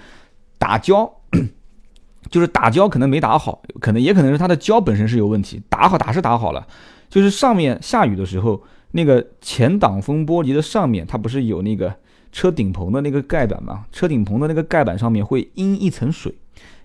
[0.60, 1.12] 打胶
[2.30, 6.68] 就是打胶可能没打好，可能也可能是它的胶本身是有问题，打好打是打好了，
[7.10, 8.62] 就是上面下雨的时候，
[8.92, 11.94] 那个前挡风玻璃的上面它不是有那个
[12.32, 13.86] 车顶棚的那个盖板嘛？
[13.92, 16.34] 车顶棚的那个盖板上面会阴一层水，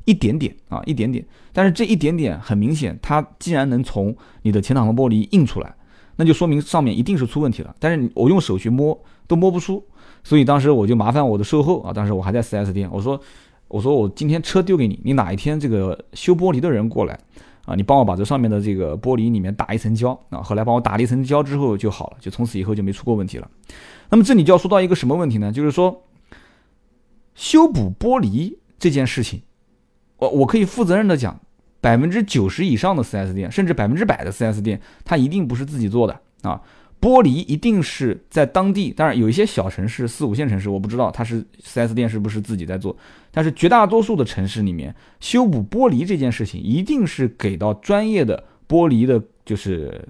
[0.04, 1.24] 一点点啊，一点点。
[1.52, 5.74] 但是这一点点很明显，它既然能从你的前挡风玻璃印出来，
[6.16, 7.74] 那就说明上面一定是出问题了。
[7.78, 9.84] 但是我用手去摸都摸不出，
[10.22, 13.20] 所以当时我就麻烦我的售后啊，当时我还在 4S 店，我说。
[13.66, 17.18] 我说我今天车丢给你，你哪一天这个修玻璃的人过来
[17.64, 20.42] 啊，你帮我把这上面的这个玻璃里面打一层胶啊。
[20.42, 23.50] 后来帮我打了一层胶之后就好了，就从此以后就没出过问题了。
[24.10, 25.50] 那么这里就要说到一个什么问题呢？
[25.50, 26.04] 就是说
[27.34, 29.42] 修补玻璃这件事情，
[30.18, 31.40] 我我可以负责任的讲，
[31.80, 36.60] 百分之九十以上的 4S 店，甚至百分之百的 4S 店，它一定不是自己做的啊。
[37.00, 42.96] 玻璃一定是在当地，当然有一些小城市、四五线城市，我不知道它是 4S 店是不是自己在做，
[43.34, 50.08] 但是绝大多数的城市里面，修补玻璃这件事情一定是给到专业的玻璃的，就是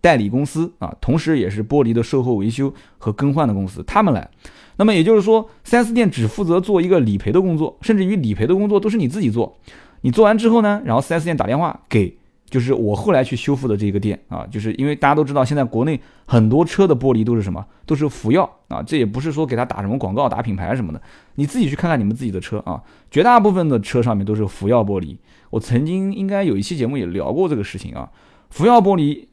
[0.00, 4.28] 代理公司啊，同时也是玻璃的售后维修和更换的公司，他们来。
[4.76, 9.56] 那么也就是说，4S 店只负责做一个理赔的工作，甚至于理赔的工作都是你自己做。
[10.00, 12.17] 你做完之后呢，然后 4S 店打电话给。
[12.48, 21.00] 就是我后来去修复的这个店啊，就是因为大家都知道，现在国内很多车的玻璃都是什么，都是福耀啊，这也不是说给他打什么广告、打品牌什么的，
[21.34, 25.16] 你自己去看看你们自己的车啊，绝大部分的车上面都是福耀玻璃。
[25.50, 28.10] 我曾经应该有一期节目也聊过这个事情啊，
[28.50, 29.26] 福耀玻璃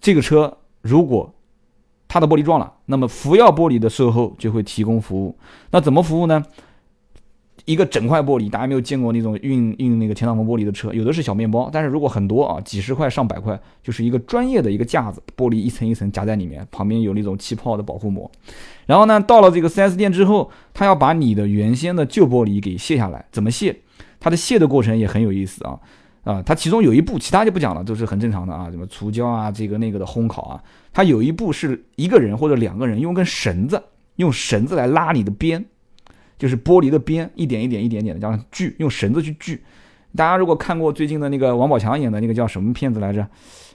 [0.00, 1.34] 这个车如果
[2.08, 5.36] 它的玻璃撞了，那么福耀玻璃的售后就会提供服务，
[5.70, 6.44] 那怎么服务呢？
[7.70, 18.28] 一个整块玻璃，大家没有见过那种运运那个前挡风玻璃的车，有的是小面包，但是如果很多啊，几十块上百块，就是一个专业的一个架子，玻璃一层一层夹在里面，旁边有那种气泡的保护膜。
[18.86, 23.76] 然后呢，到了这个 4S 店之后，他要把你的原先的旧玻璃给卸下来，怎么卸？
[24.18, 25.78] 它的卸的过程也很有意思啊
[26.24, 33.80] 啊，它其中有一步，其他就不讲了，都是很正常的啊，什么除胶啊，这个那个的烘烤啊，它有一步是一个人或者两个人用根绳子，
[34.16, 35.64] 用绳子来拉你的边。
[36.40, 39.62] 就是玻璃的边一点一点一点点的这样锯，用绳子去锯。
[40.16, 43.28] 大家如果看过最近的那个王宝强演的那个叫什么片子来着？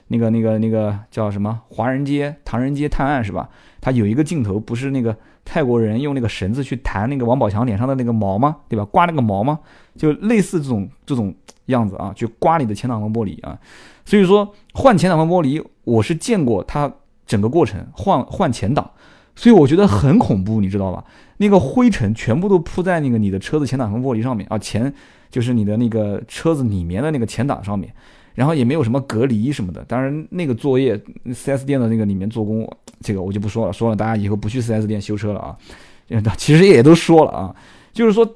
[0.08, 3.48] 那个那个那个叫什么《华人街唐人街探案》是吧？
[3.80, 8.56] 他有一个镜头不是那个泰国人用那个绳子去弹那个王宝强脸上的那个毛吗？
[8.68, 8.84] 对吧？
[8.84, 9.58] 刮那个毛吗？
[9.96, 11.34] 就类似这种这种
[11.66, 13.58] 样子啊，去刮你的前挡风玻璃啊。
[14.04, 16.92] 所以说换前挡风玻璃，我是见过它
[17.26, 18.88] 整个过程换换前挡。
[19.36, 21.04] 所以我觉得很恐怖，你知道吧？
[21.36, 24.92] 那个灰尘全部都铺在那个你的车子前挡风玻璃上面啊，前
[25.30, 27.92] 就是你的那个车子里面的那个前挡上面，
[28.34, 29.84] 然后也没有什么隔离什么的。
[29.84, 30.98] 当然，那个作业
[31.34, 32.66] 四 S 店的那个里面做工，
[33.02, 35.56] 这个我就不说了，说了大家以后不去四 S 店修车了啊。
[36.38, 37.54] 其实也都说了啊，
[37.92, 38.26] 就是说，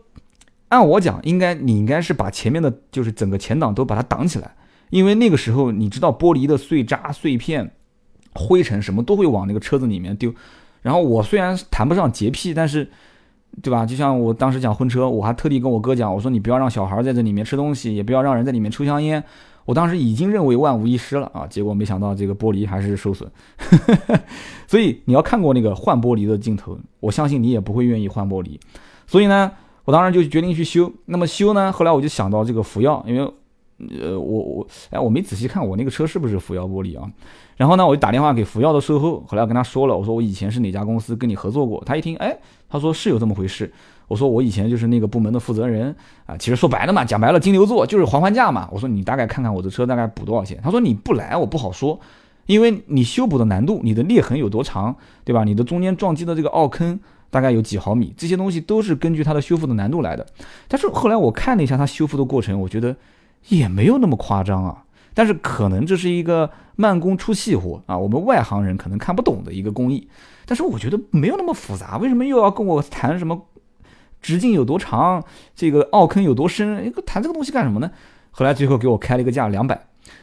[0.68, 4.54] 按我讲，应该你应该是把前面的，就是整个前挡都把它挡起来，
[4.90, 7.70] 因为那个时候你知道玻璃的碎渣、碎片、
[8.34, 10.34] 灰尘什么都会往那个车子里面丢。
[10.82, 12.88] 然后我虽然谈不上洁癖，但是，
[13.62, 13.84] 对吧？
[13.84, 19.22] 就像我当时讲婚车，我还特地跟我哥讲，我说你不要让小孩在这里面吃东西，也不要让人在里面抽香烟。
[19.66, 23.30] 我当时已经认为万无一失了啊，结果没想到这个玻璃还是受损。
[24.66, 28.58] 所以你要看过那个换玻璃的镜头，我相信你也不会愿意换玻璃。
[29.06, 29.52] 所以呢，
[29.84, 30.92] 我当时就决定去修。
[31.06, 33.32] 那么修呢，后来我就想到这个福耀，因为。
[34.00, 37.10] 呃，我我哎，我没仔细看我那个车是不是福耀玻璃啊？
[37.56, 41.82] 然后呢，我就打电话给福耀的售后，后来我跟他说了，我说我以前是哪家公司跟你合作过。
[41.84, 42.36] 他一听，哎，
[42.68, 43.70] 他说是有这么回事。
[44.08, 45.94] 我说我以前就是那个部门的负责人
[46.26, 46.36] 啊。
[46.36, 48.68] 其实说白了嘛，讲白了，金牛座就是还还价嘛。
[48.72, 50.58] 我说你大概看看我的车大概补多少钱？
[50.62, 52.00] 他说你不来我不好说，
[52.46, 55.44] 因为你修补的难度，你的裂痕有多长，对吧？
[55.44, 56.98] 你的中间撞击的这个凹坑
[57.30, 60.26] 大概有几毫米，这些东西都是根据它的修复的难度来的。
[60.66, 62.96] 但是后来我看了一下它修复的过程，我觉得。
[63.48, 70.08] 也没有那么夸张啊，但是可能这是一个慢工出细活啊，我们外行人可能看不懂的一个工艺。
[70.46, 73.46] 但是我觉得没有那么复杂，为什么又要跟我谈什么
[74.20, 75.24] 直径有多长，
[75.54, 76.92] 这个凹坑有多深？
[77.06, 77.90] 谈这个东西干什么呢？
[78.30, 79.74] 后来最后给我开了一个价两百。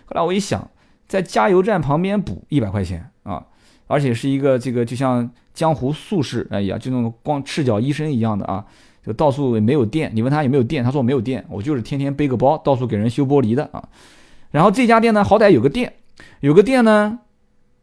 [0.06, 0.70] 后来我一想，
[1.08, 3.46] 在加油站旁边补一百块钱啊，
[3.88, 8.66] 而且是一个这个就像江湖术士哎呀，就那种光赤脚医生一样的啊。
[9.08, 13.82] 就到处也没有电，你问他有没有电，他说没有电，我就是天天背个包到处给人修玻璃的啊。
[14.52, 15.94] 然后这家店呢，好歹有个店，
[16.42, 17.18] 有个店呢，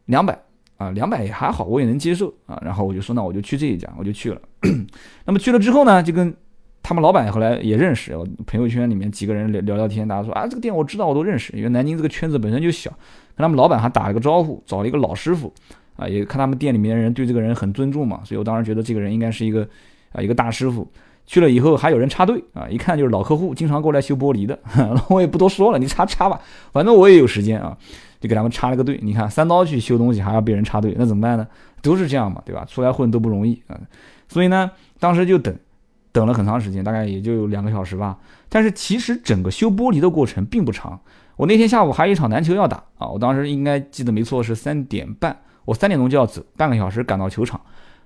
[0.04, 0.38] 两百
[0.76, 2.60] 啊，两百也还好，我也能接受啊。
[2.62, 4.40] 然后我就说，那我就去这一家，我就去了。
[5.24, 6.34] 那么去了之后呢，就跟
[6.82, 8.14] 他们老板后来也认识，
[8.46, 12.90] 朋友圈里面几个人聊聊聊天，大家说啊，这个店我知道，我都认识，因为南京这个圈子本身就小，
[13.34, 15.50] 跟他们老板还打了个招呼，找了一个老师傅
[15.96, 19.66] 啊，也看他们店里面的人对这个人很尊重嘛，所以我当时觉得这个人应该是一个
[20.12, 20.86] 啊一个大师傅。
[21.26, 24.58] 去了以后还有人插队啊，一看就是老客户，经常过来修玻璃的。
[25.08, 26.40] 我也不多说了，你插插吧，
[26.72, 27.76] 反正我也有时间啊，
[28.20, 28.98] 就给他们插了个队。
[29.02, 31.46] 你看三刀去修东西还要被人插队，那怎么办呢？
[31.82, 32.64] 都是这样嘛，对吧？
[32.66, 33.78] 出来混都不容易啊。
[34.28, 35.54] 所以呢，当时就等，
[36.12, 38.18] 等了很长时间，大概也就两个小时吧。
[38.48, 41.00] 但是其实整个修玻璃的过程并不长。
[41.36, 47.60] 我那天下午还有一场篮球要打啊，我当时应该记得没错是三点半，我三点钟就要走，半个小时赶到球场。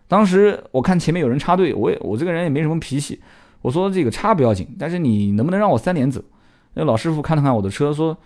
[0.09, 3.21] 当时我看前面有人插队，我也我这个人也没什么脾气，
[3.63, 6.21] 我说这个插不要紧，但是你能不能让我三点走？
[6.75, 8.17] 那老师傅看了看我的车，说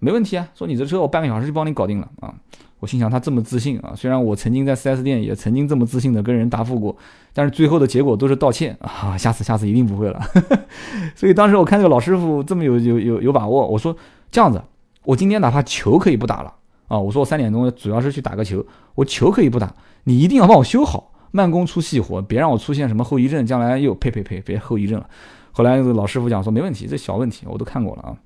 [0.00, 2.34] 没问题啊，说你的车我半个小时就帮你搞定了啊。
[2.80, 6.96] 我心想他这么自信啊，虽然我曾经在 4S 店也曾经这么自信的跟人答复过，
[7.32, 10.20] 但是最后的结果都是道歉啊，下次下次一定不会了。
[11.16, 13.96] 所以当时我看这个老师傅这么有有有有把握，我说
[14.30, 14.62] 这样子，
[15.04, 16.54] 我今天哪怕球可以不打了
[16.86, 19.74] 啊，我说我三点钟主要是去打个球，我球可以不打，
[20.04, 25.08] 你一定要帮我修好，慢工出细活，别让我出现什么后遗症，将来又呸呸呸，别后遗症了。
[25.52, 28.16] 后来那个老师傅讲说没问题，这小问题我都看过了啊。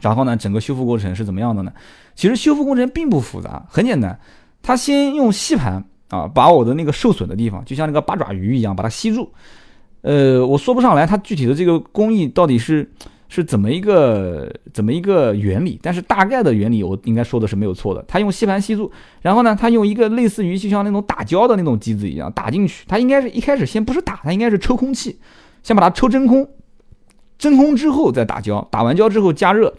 [0.00, 1.72] 然后呢，整个修复过程是怎么样的呢？
[2.14, 4.18] 其实修复过程并不复杂，很简单。
[4.62, 9.30] 他先用吸盘啊，把我的那个受损的地方，就像那个八爪鱼一样，把它吸住。
[10.00, 12.90] 呃，我说不上来，它具体的这个工艺到底是
[13.28, 18.04] 是怎么一个怎么一个原理，但是大概的原理我应该说的是没有错的。
[18.06, 18.90] 他用吸盘吸住，
[19.22, 22.84] 然后呢，他用一个类似于就像那种打胶的那种机子一样打进去。
[22.86, 25.18] 他应该是一开始先不是打，他应该是抽空气，
[25.62, 26.48] 先把它抽真空。
[27.36, 29.74] 真空之后再打胶，打完胶之后加热，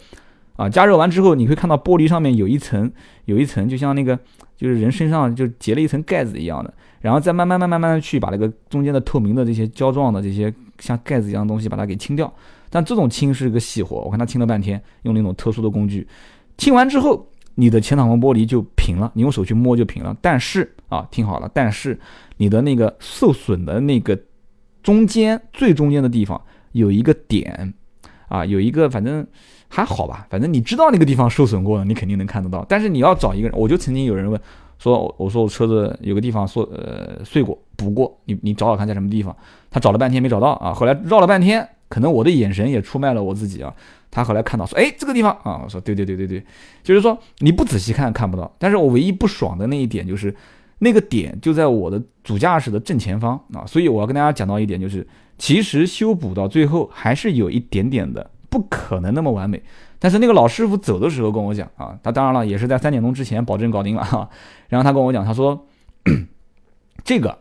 [0.56, 2.92] 啊，加热完之后你会看到玻璃上面有一层，
[3.24, 4.16] 有一层就像那个
[4.56, 12.32] 就是人身上就结了一层盖子一样的，然后再慢慢慢慢慢慢去把那个中间的透明的这些胶状的这些像盖子一样的东西把它给清掉。
[12.70, 16.06] 但这种清是个细活，我看他清了半天，用那种特殊的工具
[16.56, 20.16] 清完之后，你的前挡风玻璃就平了，你用手去摸就平了。
[20.20, 21.98] 但是啊，听好了，但是
[22.36, 24.18] 你的那个受损的那个
[24.82, 26.40] 中间最中间的地方。
[26.72, 27.72] 有一个点，
[28.28, 29.26] 啊，有一个反正
[29.66, 32.62] 还好吧，反正你知道那个地方受损过了，你肯定能看得到。
[32.68, 34.38] 但是你要找一个人，我就曾经有人问
[34.78, 39.34] 说，我说我车子有个地方碎呃碎过补过，你你找找看在什么地方。
[39.70, 43.74] 他找了半天没找到啊，后来绕了半天，可能我的眼神也出卖了我自己啊。
[44.10, 46.42] 他后来看到说，哎，这个地方啊，我说对对对对对，
[46.82, 48.54] 就是说你不仔细看看不到。
[48.58, 50.34] 但是我唯一不爽的那一点就是，
[50.78, 55.06] 那个点就在我的主驾驶的正前方啊，所以我要跟大家讲到一点就是。
[55.38, 59.62] 其实修补到最后还是有一点点的，不可能那么完美。
[59.98, 64.26] 但是那个老师傅走的时候跟我讲啊，他当然了也是在三点钟之前保证搞定了哈。
[64.70, 65.66] 然后他跟我讲，他说
[67.04, 67.38] 这个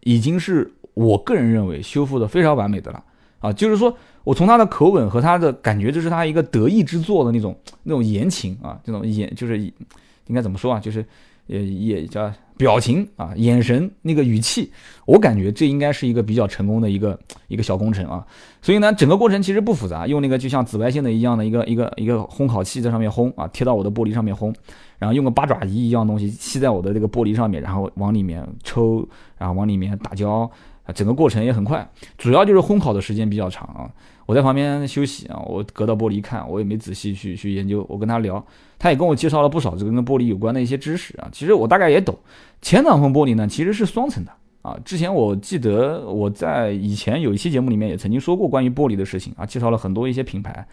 [0.00, 3.02] 已经是我个人认为修复的非常完美的了
[3.40, 3.52] 啊。
[3.52, 11.04] 就是说我从他的口吻和他的感觉，这是他一个得意之作的那种 那种言情啊，这种言就是应该怎么说啊，就是
[11.46, 12.32] 也也叫。
[12.60, 14.70] 表情啊，眼神那个语气，
[15.06, 18.22] 我感觉这应该是一个比较成功的一个 一个小工程啊。
[18.60, 24.54] 所以呢，整个过程其实不复杂，用那个就像紫外线的一样的一个一个一个烘烤器在上面烘啊，贴到我的玻璃上面烘，
[24.98, 30.50] 然后用个八爪鱼一样东西吸在我的这个玻璃上面，然后往里面抽，然后往里面打胶
[30.84, 33.90] 啊，整个过程也很快，主要就是烘烤的时间比较长啊。
[34.26, 37.84] 我在旁边休息啊，我隔到玻璃看，我也没仔细去去研究。
[37.88, 38.44] 我跟他聊，
[38.78, 41.28] 他也跟我介绍了不少这个跟玻璃有关的一些知识啊。
[41.32, 42.16] 其实我大概也懂，
[42.62, 44.30] 前挡风玻璃呢其实是双层的
[44.62, 44.78] 啊。
[44.84, 50.64] 之前我记得我在以前有一期节目里面也曾经说过关于玻璃的事情啊，介绍了很多一些品牌。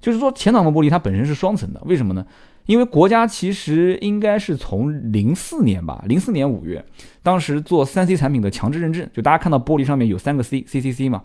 [0.00, 2.26] 就是说前挡风玻璃它本身是双层的，为什么呢？
[2.66, 6.84] 因为国家其实应该是从零四年吧，零四年五月，
[7.22, 11.22] 当时做三 C 产品的强制认证，就大家看到玻璃上面有三个 C，C C C 嘛。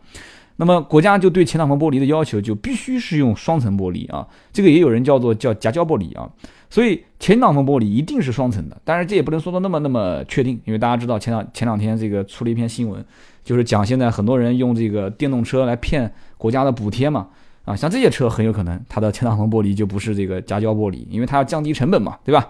[0.58, 6.30] 那么国家就对前挡风玻璃的要求就必须是用双层玻璃啊，这个也有人叫做叫夹胶玻璃啊，
[6.70, 13.02] 所以前挡风玻璃一定是双层的，当然这也不能说的那么那么确定，因为大家知道前两前两天这个出了一篇新闻，
[13.42, 17.30] 就是讲现在很多人用这个电动车来骗国家的补贴嘛，
[17.70, 22.50] 啊，像这些车很有可能它的前挡风玻璃就不是这个夹胶玻璃，因为它要降低成本嘛，对吧？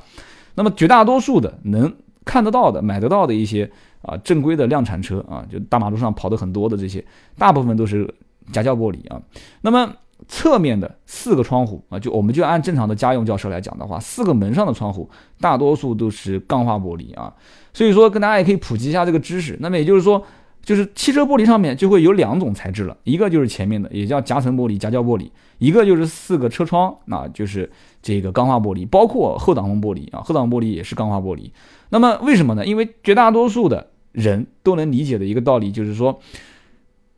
[0.56, 3.70] 那么绝大多数的能看得到的、买得到的一些。
[4.02, 7.04] 啊，正规的量产车啊，就大马路上跑的很多的这些，
[7.38, 8.10] 大部分都是
[8.50, 9.22] 夹胶玻璃啊。
[9.60, 9.94] 那么
[10.26, 15.10] 侧面的四个窗户啊，就我们就按正常的家用轿车来讲的话，四个门上的窗户
[15.42, 17.34] 大多数都是钢化玻璃啊。
[17.74, 19.58] 所以说，跟大家也可以普及一下这个知识。
[19.60, 20.26] 那么也就是说，
[20.62, 27.69] 就是汽车玻璃上面就会有两种材质了，一个就是前面的，也叫夹层玻璃、夹胶玻璃；一个就是四个车窗，那就是
[28.02, 31.50] 这个钢化玻璃，包括后挡风玻璃啊，后挡玻璃也是钢化玻璃。
[31.89, 32.65] 那么为什么呢？
[32.65, 36.19] 因为绝大多数的人都能理解的一个道理就是说，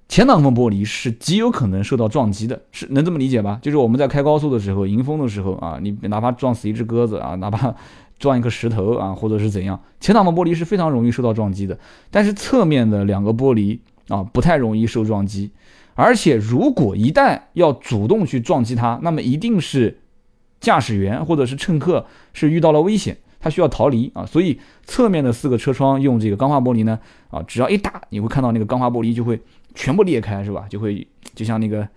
[0.07, 3.59] 前挡风玻璃是极有可能受到撞击的，是能这么理解吧？
[3.61, 7.75] 就是我们在开高速的时候，迎风的时候啊，你哪怕撞死一只鸽子啊，哪怕
[8.21, 11.77] 撞一颗石头啊，或者是怎样，前挡风玻璃是非常容易受到撞击的。
[12.11, 15.51] 但是侧面的两个玻璃啊，不太容易受撞击。
[15.95, 19.99] 而且如果一旦要主动去撞击它，那么一定是
[20.59, 24.23] 驾驶员或者是乘客是遇到了危险，他需要逃离啊。
[24.23, 26.99] 所以侧面的四个车窗用这个钢化玻璃呢，
[27.31, 29.41] 啊，只要一打，你会看到那个钢化玻璃就会
[29.73, 30.65] 全部裂开，是吧？
[30.69, 31.87] 就会就像那个。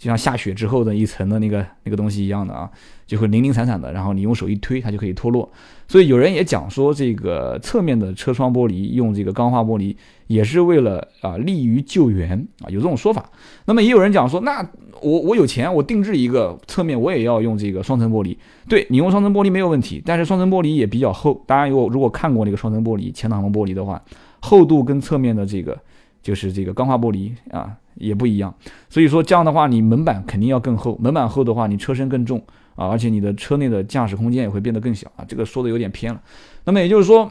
[0.00, 2.70] 就像下雪之后的一层的那个那个东西一样的啊，
[3.06, 5.46] 就会零零散散的，然后你用手一推，它就可以脱落。
[5.86, 9.94] 所以有人也讲说，这个侧面的车窗玻璃用这个钢化玻璃，
[10.26, 12.32] 也是为了啊利于救援
[12.62, 13.28] 啊，有这种说法。
[13.66, 14.66] 那么也有人讲说，那
[15.02, 18.34] 我我有钱，我定制一个侧面，我也要用这个双层玻璃。
[18.70, 21.44] 对你用双层玻璃没有问题，但是双层玻璃也比较厚。
[21.46, 24.02] 大家有如果看过那个双层玻璃前挡风玻璃的话，
[24.40, 25.78] 厚度跟侧面的这个
[26.22, 27.76] 就是这个钢化玻璃啊。
[27.96, 28.54] 也不一样，
[28.88, 32.42] 所以说这样的话，你门板肯定要更厚，门板厚的话，你车身更重
[32.74, 35.24] 啊，而且你的车内的驾驶空间也会变得更小啊。
[35.28, 36.22] 这个说的有点偏了。
[36.64, 37.30] 那么也就是说，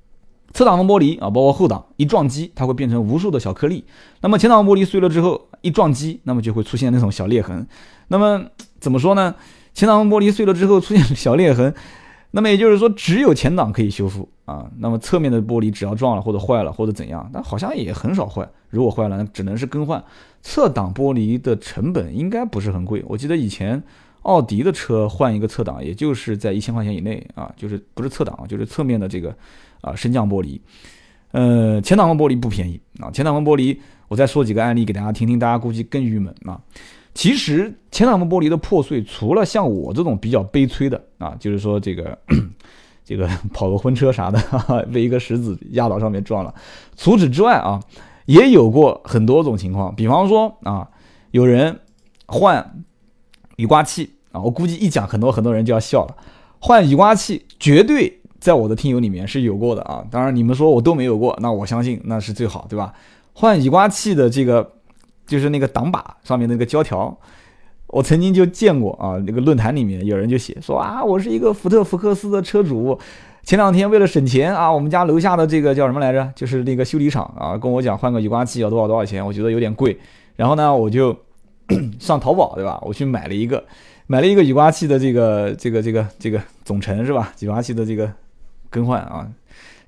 [0.54, 3.84] 侧挡风玻璃啊，包括后挡一撞击，它会变成无数的小颗粒。
[4.22, 7.66] 那么前挡玻璃碎了之后一撞击，那么就会出现那种小裂痕。
[8.08, 8.42] 那么
[8.80, 9.34] 怎么说呢？
[9.74, 11.74] 前挡风玻璃碎了之后出现小裂痕。
[12.36, 14.70] 那么也就是说，只有前挡可以修复啊。
[14.76, 18.46] 那么侧面的玻璃只要撞了或者坏了或者怎样，但好像也很少坏。
[18.68, 20.04] 如果坏了，那只能是更换。
[20.42, 23.02] 侧挡玻璃的成本应该不是很贵。
[23.08, 23.82] 我记得以前
[24.20, 29.34] 奥迪的车换一个侧挡，也就是在一千块钱以内啊，就是不是侧挡，就是侧面的这个
[29.80, 30.60] 啊升降玻璃。
[31.32, 33.10] 呃，前挡风玻璃不便宜啊。
[33.10, 36.60] 前挡风玻璃，我再说几个案例给大家听听，大家估计更郁闷啊。
[37.16, 42.16] 其实前挡风玻璃的破碎，除了像我这种比较悲催的啊，就是说这个
[43.02, 44.38] 这个跑个婚车啥的，
[44.92, 46.54] 被一个石子压到上面撞了。
[46.94, 47.80] 除此之外啊，
[48.26, 50.86] 也有过很多种情况，比方说啊，
[51.30, 51.80] 有人
[52.26, 52.84] 换
[53.56, 56.14] 雨刮器啊，我估计一讲很多很多人就要笑了。
[56.58, 62.92] 换雨刮器绝对在我的听友里面是有过的啊，当然你们说我都没有过，那我相信那是最好，对吧？
[63.32, 64.75] 换雨刮器的这个。
[65.26, 67.16] 就是那个挡把上面那个胶条，
[67.88, 69.20] 我曾经就见过啊。
[69.26, 72.98] 那个论坛里面有人就写说啊，我是一个福特福克斯的车主，
[73.42, 76.32] 前两天为了省钱啊，我们家楼下的这个叫什么来着？
[76.34, 79.98] 就是那个修理厂啊，跟我讲换个雨刮器要多少多少钱，我觉得有点贵。
[80.36, 81.16] 然后呢，我就
[81.98, 82.78] 上淘宝对吧？
[82.82, 83.64] 我去买了一个，
[84.06, 87.32] 买了一个雨刮器的这个这个这个这个总成是吧？
[87.40, 88.10] 雨刮器的这个
[88.70, 89.28] 更换啊，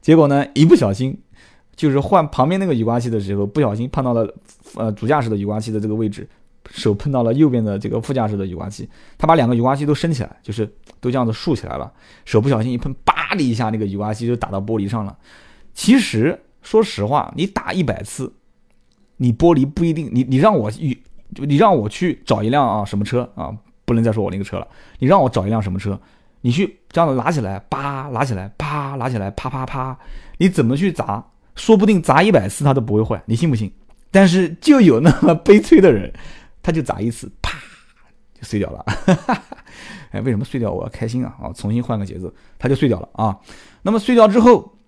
[0.01, 1.16] 结果呢，一不小心。
[1.78, 4.34] 就是换旁边那个雨刮器的时候，不小心碰到了，
[4.74, 6.28] 呃，主驾驶的雨刮器的这个位置，
[6.70, 10.66] 手碰到了右边的这个副驾驶的雨刮器，他把两个雨刮器都升起来，就是
[11.00, 11.90] 都这样子竖起来了，
[12.24, 15.16] 手不小心一碰，叭的一下，那个雨刮器就打到玻璃上了。
[15.72, 18.32] 其实说实话，你打一百次，
[19.18, 21.00] 你玻璃不一定，你你让我雨，
[21.36, 24.66] 你让我去找一辆啊什么车啊，不能再说我那个车了，
[24.98, 25.96] 你让我找一辆什么车，
[26.40, 29.96] 你去这样子拿起来，叭拿起来，啪拿起来，啪啪啪，
[30.38, 31.24] 你怎么去砸？
[31.58, 33.70] 说不定砸一百次它都不会坏，你信不信？
[34.10, 36.10] 但是就有那么悲催的人，
[36.62, 37.58] 他就砸一次，啪
[38.32, 38.82] 就碎掉了。
[40.12, 40.72] 哎，为什么碎掉？
[40.72, 41.36] 我要开心啊！
[41.38, 43.38] 啊，重新换个节奏，它就碎掉了啊。
[43.82, 44.78] 那么碎掉之后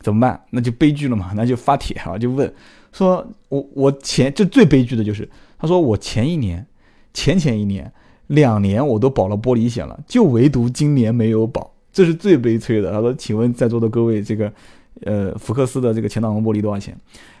[0.00, 0.44] 怎么办？
[0.50, 2.52] 那就悲剧了嘛，那就发帖啊，就问
[2.92, 5.26] 说，我我前这最悲剧的就是，
[5.58, 6.66] 他说我前一年、
[7.14, 7.90] 前前一年、
[8.26, 12.92] 两年我都保了玻璃险了，就唯独今年没有保，这是最悲催的。
[12.92, 14.52] 他说，请问在座的各位，这个。
[15.02, 16.96] 呃，福克斯的这个前挡风玻璃多少钱？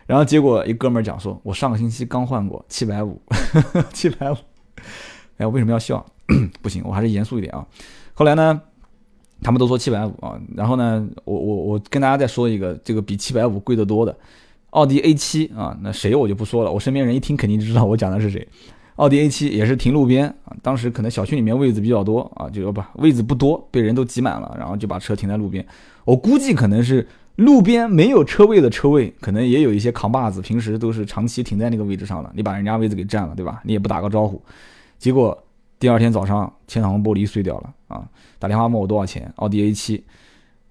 [0.06, 3.20] 然后结果一哥们儿讲说，我上个星期刚换过，七百五，
[3.94, 4.36] 七百五。
[5.38, 6.04] 哎，我为什么要笑？
[6.60, 7.66] 不行，我还是严肃一点啊。
[8.12, 8.60] 后来呢，
[9.42, 10.38] 他们都说七百五啊。
[10.54, 14.14] 然后呢，我我我跟大家再说一个，这个比七百五贵得多的，
[14.70, 15.76] 奥迪 A 七啊。
[15.80, 18.46] 那谁我就不说了，我身边人一听肯定知道我讲的是谁。
[18.96, 25.66] 奥迪 A 七也是停路边啊，当时可能小区里面位子比较多啊，就不位子不多，被人都挤满了，然后就把车停在路边。
[26.04, 27.06] 我估计可能是。
[27.36, 32.30] 路边没有车位的车位，可能也有一些扛把子，平时都是长期停在那个位置上的。
[32.34, 33.60] 你把人家位置给占了，对吧？
[33.62, 34.42] 你也不打个招呼，
[34.98, 35.36] 结果
[35.78, 38.08] 第二天早上前挡风玻璃碎掉了啊！
[38.38, 39.30] 打电话问我多少钱？
[39.36, 40.00] 奥迪 A7，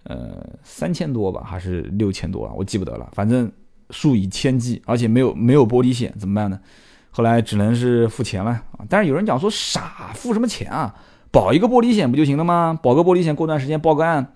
[0.06, 2.54] 呃，三千多吧，还是六千多啊？
[2.56, 3.52] 我记不得了，反正
[3.92, 6.60] 数以千计，而且没有没有玻璃险，怎么办呢？
[7.12, 8.86] 后来只能是付钱了啊！
[8.90, 10.96] 但是有人讲说傻，付什么钱啊？
[11.32, 12.80] 保一个玻璃险不就行了吗？
[12.82, 14.34] 保个玻璃险，过段时间报个案。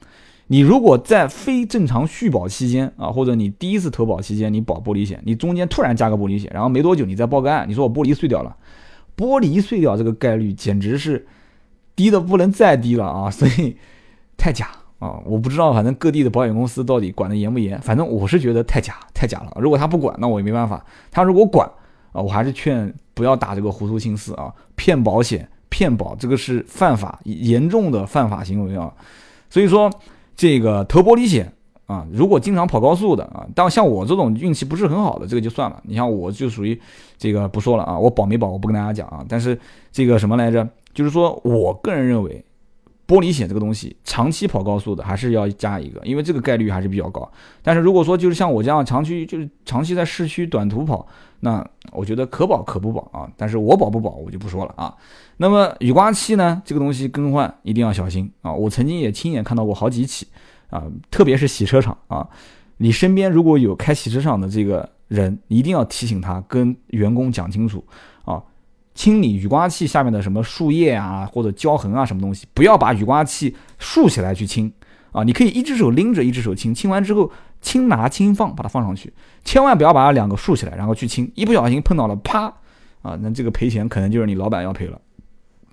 [0.51, 8.57] 你如果在非正常续保期间啊，或者你第一次投保期间，你保玻璃险，你中间突然加个玻璃险，然后没多久你再报个案，你说我玻璃碎掉了，
[9.15, 11.27] 玻璃碎掉这个概率简直是
[11.95, 13.29] 低的不能再低了啊！
[13.29, 13.77] 所以
[14.37, 15.21] 太假啊！
[15.23, 19.55] 我不知道，反正各地的保险公司到底管得严不严，反正我是觉得太假太假了。
[19.61, 21.69] 如果他不管，那我也没办法；他如果管
[22.11, 24.51] 啊，我还是劝不要打这个糊涂心思啊！
[24.75, 28.91] 骗保险、骗保这个是犯法，严重的犯法行为啊！
[29.47, 29.91] 所以说。
[30.39, 31.51] 这个投玻璃险
[31.85, 32.07] 啊。
[32.13, 35.81] 如果经常跑高速的啊，但像我这种运气不是很好的，这个就算了。
[35.83, 36.79] 你像我就属于
[37.17, 39.25] 这个不说了啊，我保没保我不跟大家讲啊。
[39.27, 39.59] 但是
[39.91, 40.65] 这个什么来着？
[40.93, 42.41] 就是说我个人认为。
[43.09, 47.27] 玻璃险这个东西，长期跑高速的还是要加一个，因为这个概率还是比较高。
[47.63, 51.07] 但是如果说就是像我这样长期就是长期在市区短途跑，
[51.39, 53.27] 那我觉得可保可不保啊。
[53.35, 54.93] 但是我保不保我就不说了啊。
[55.37, 58.53] 那么雨刮器呢，这个东西更换一定要小心啊。
[58.53, 60.27] 我曾经也亲眼看到过好几起
[60.69, 62.29] 啊，特别是洗车场啊，
[62.77, 67.83] 你身边如果有开洗车场的这个人，一定要提醒他跟员工讲清楚
[68.23, 68.43] 啊。
[68.99, 74.69] 清理雨刮器下面的什么树叶啊，或者胶痕啊，什么东西，不要把雨刮器竖起来去清
[75.13, 75.23] 啊！
[75.23, 77.31] 你可以一只手拎着，一只手清，清完之后
[77.61, 79.13] 轻拿轻放，把它放上去，
[79.45, 82.53] 千万不要把它两个竖起来，然后去清，一不小心碰到了，啪
[83.01, 83.17] 啊！
[83.21, 84.99] 那这个赔钱可能就是你老板要赔了，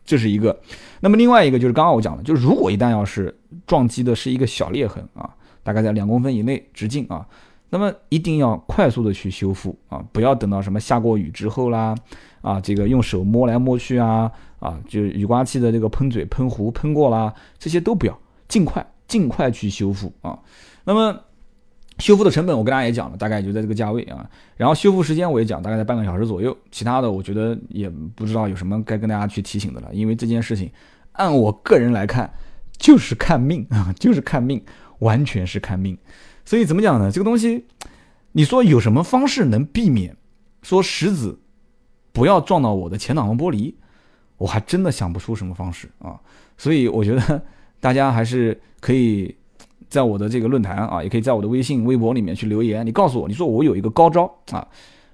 [0.04, 0.56] 这是一个。
[1.00, 5.28] 那么另外一个就是刚刚我讲的，就是如果一旦要是撞击的是一个小裂痕啊，
[5.64, 7.26] 大概在两公分以内直径啊。
[7.68, 11.94] 那么一定要快速的去修复啊，不要等到什么下过雨之后啦，
[12.40, 20.38] 啊，这个用手摸来摸去啊，啊，就雨刮器的这个喷嘴、喷壶喷过啦，这些都不要，尽快尽快去修复啊。
[20.84, 21.18] 那么
[21.98, 24.28] 修复的成本我跟大家也讲了，大概就在这个价位啊。
[24.56, 26.56] 然后修复时间我也讲，大概在半个小时左右。
[26.70, 30.70] 其他的我觉得也不知道有什么该跟大家去提醒的了，因为这件事情
[31.12, 32.30] 按我个人来看
[32.76, 34.62] 就是看命啊，就是看命，
[35.00, 35.98] 完全是看命。
[36.46, 37.10] 所以怎么讲呢？
[37.12, 37.66] 这个东西，
[38.32, 40.16] 你说有什么方式能避免
[40.62, 41.38] 说石子
[42.12, 43.74] 不要撞到我的前挡风玻璃？
[44.38, 46.20] 我还真的想不出什么方式啊！
[46.58, 47.42] 所以我觉得
[47.80, 49.34] 大家还是可以
[49.88, 52.86] 在我的这个论坛啊，也可以在我的微信、微博里面去留言。
[52.86, 54.66] 你告诉我，你说我有一个高招啊，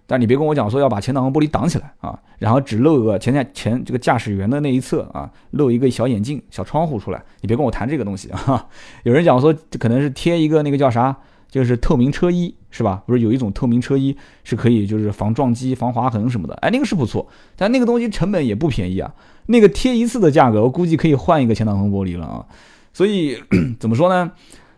[0.07, 7.23] 但你别跟我讲说要把前挡风玻璃挡起来啊，然后只露个前前这个驾驶员的那一侧啊，露一个小眼镜、小窗户出来。
[7.41, 8.67] 你别跟我谈这个东西啊！
[9.05, 11.17] 有人讲说可能是贴一个那个叫啥？
[11.49, 13.03] 就是透明车衣是吧？
[13.07, 16.55] 不是有一种透明车衣是可以就是防撞击、防划痕什么的？
[16.57, 17.27] 哎，那个是不错，
[17.57, 19.13] 但那个东西成本也不便宜啊。
[19.47, 22.47] 那个贴一次的价格，我估计可以换一个前挡风玻璃了啊。
[22.95, 23.37] 所以
[23.79, 24.33] 怎么说呢？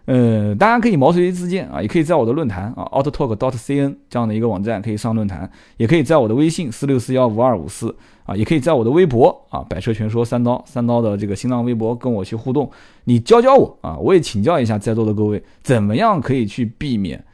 [0.06, 12.70] 呃，大家可以毛遂自荐啊，也可以在我的论坛啊，autotalk.dot.cn 这样的一个网站可以上论坛，也可以在我的微信四六四幺五二五四啊，也可以在我的微博啊，百车全说三刀三刀的这个新浪微博跟我去互动，
[13.04, 17.24] 你教教我啊，我也请教一下在座的各位，怎么样可以去避免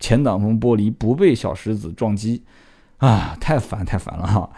[0.00, 2.42] 前挡风玻璃不被小石子撞击
[2.96, 3.36] 啊？
[3.40, 4.50] 太烦太烦了哈！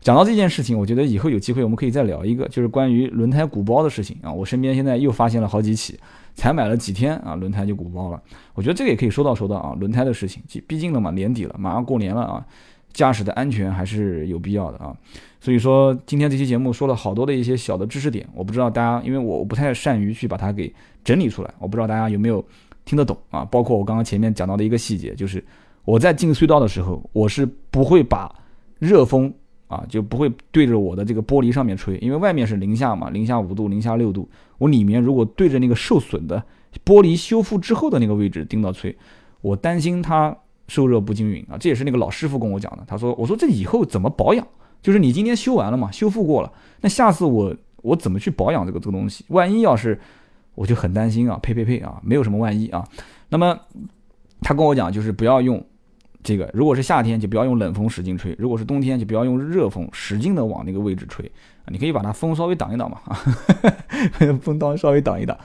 [0.00, 4.32] 讲到这件事情，我觉得以后有机会我们可以再聊一个，就是关于轮胎鼓包的事情啊。
[4.32, 5.98] 我身边现在又发现了好几起。
[6.38, 8.22] 才买了几天啊，轮胎就鼓包了。
[8.54, 12.46] 我觉得这个也可以说道说道啊，轮胎的事情，毕竟了嘛，年底了，马上过年了啊，
[12.92, 14.96] 驾驶的安全还是有必要的啊。
[15.40, 20.72] 所以说今天这期节目说了好多的一些小的知识点，我不知道大家，因为我不太善于去把它给
[21.02, 22.44] 整理出来，我不知道大家有没有
[22.84, 23.44] 听得懂啊。
[23.44, 25.44] 包括我刚刚前面讲到的一个细节，就是
[25.84, 28.32] 我在进隧道的时候，我是不会把
[28.78, 29.34] 热风。
[29.68, 36.42] 啊，就不会对着我的这个玻璃上面吹，因为外面是零下嘛，零下五度、零下六度，我里面如果对着那个受损的
[36.84, 38.96] 玻璃修复之后的那个位置盯到吹，
[39.42, 41.56] 我担心它受热不均匀啊。
[41.58, 44.46] 这也是那个老师傅跟我讲的，他说：“我说这以后怎么保养？
[44.80, 49.24] 就是你今天修完了嘛，修复过了，那下次我我怎么去保养这个这个东西？
[49.28, 50.00] 万一要是
[50.54, 52.82] 我就很担心啊，呸呸呸啊，没有什么万一啊。
[53.28, 53.58] 那么
[54.40, 55.62] 他跟我讲，就是不要用。”
[56.22, 61.30] 这个如果是夏天就不要用冷风使劲吹，如果是冬天就不要用热风使劲的往那个位置吹，
[61.68, 62.98] 你可以把它风稍微挡一挡嘛，
[64.42, 65.36] 风刀稍微挡一挡。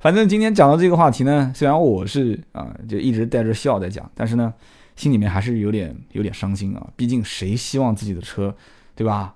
[0.00, 4.52] 反正今天讲到这个话题呢，虽然我是啊就一直带着笑在讲，但是呢
[4.96, 8.54] 心里面还是有点有点伤心啊，毕竟谁希望自己的车，
[8.94, 9.34] 对吧？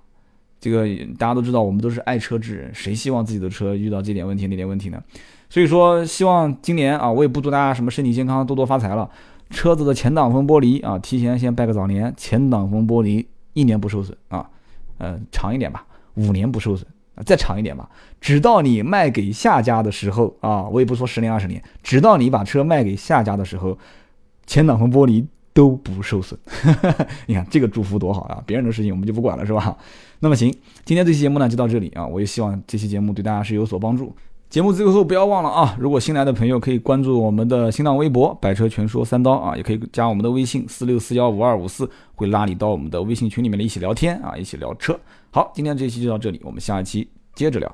[0.61, 0.87] 这个
[1.17, 5.03] 大家都知道，我们都是爱车之人，谁希望自己的车遇到这点问题那点问题呢？
[5.49, 9.09] 所以说希望今年啊，我也不祝大家什么身体健康多多发财了。
[9.51, 13.25] 车子的前挡风玻璃啊，提前先拜个早年，前挡风玻璃
[13.55, 14.49] 一年不受损啊，
[14.99, 16.87] 呃，长一点吧，五年不受损，
[17.25, 17.89] 再长一点吧，
[18.21, 23.77] 直到你卖给下家的时候啊，我也不说十年二十年，直到你把车卖给下家的时候，
[24.47, 26.39] 前挡风玻璃都不受损。
[27.27, 28.43] 你看这个祝福多好啊！
[28.47, 29.77] 别人的事情我们就不管了，是吧？
[30.21, 34.15] 那么行，今天这期节目呢就到这里啊，我也希望这期节目对大家是有所帮助。
[34.51, 35.77] 节目最后不要忘了啊！
[35.79, 44.99] 如果新来的朋友可以关注我们的新浪微博“百车全说三刀”啊，也可以加我们的微信四六四幺五二五四，会拉你到我们的微信群里面来一起聊天啊，一起聊车。
[45.31, 47.71] 好，今天这期就到这里，我们下一期接着聊。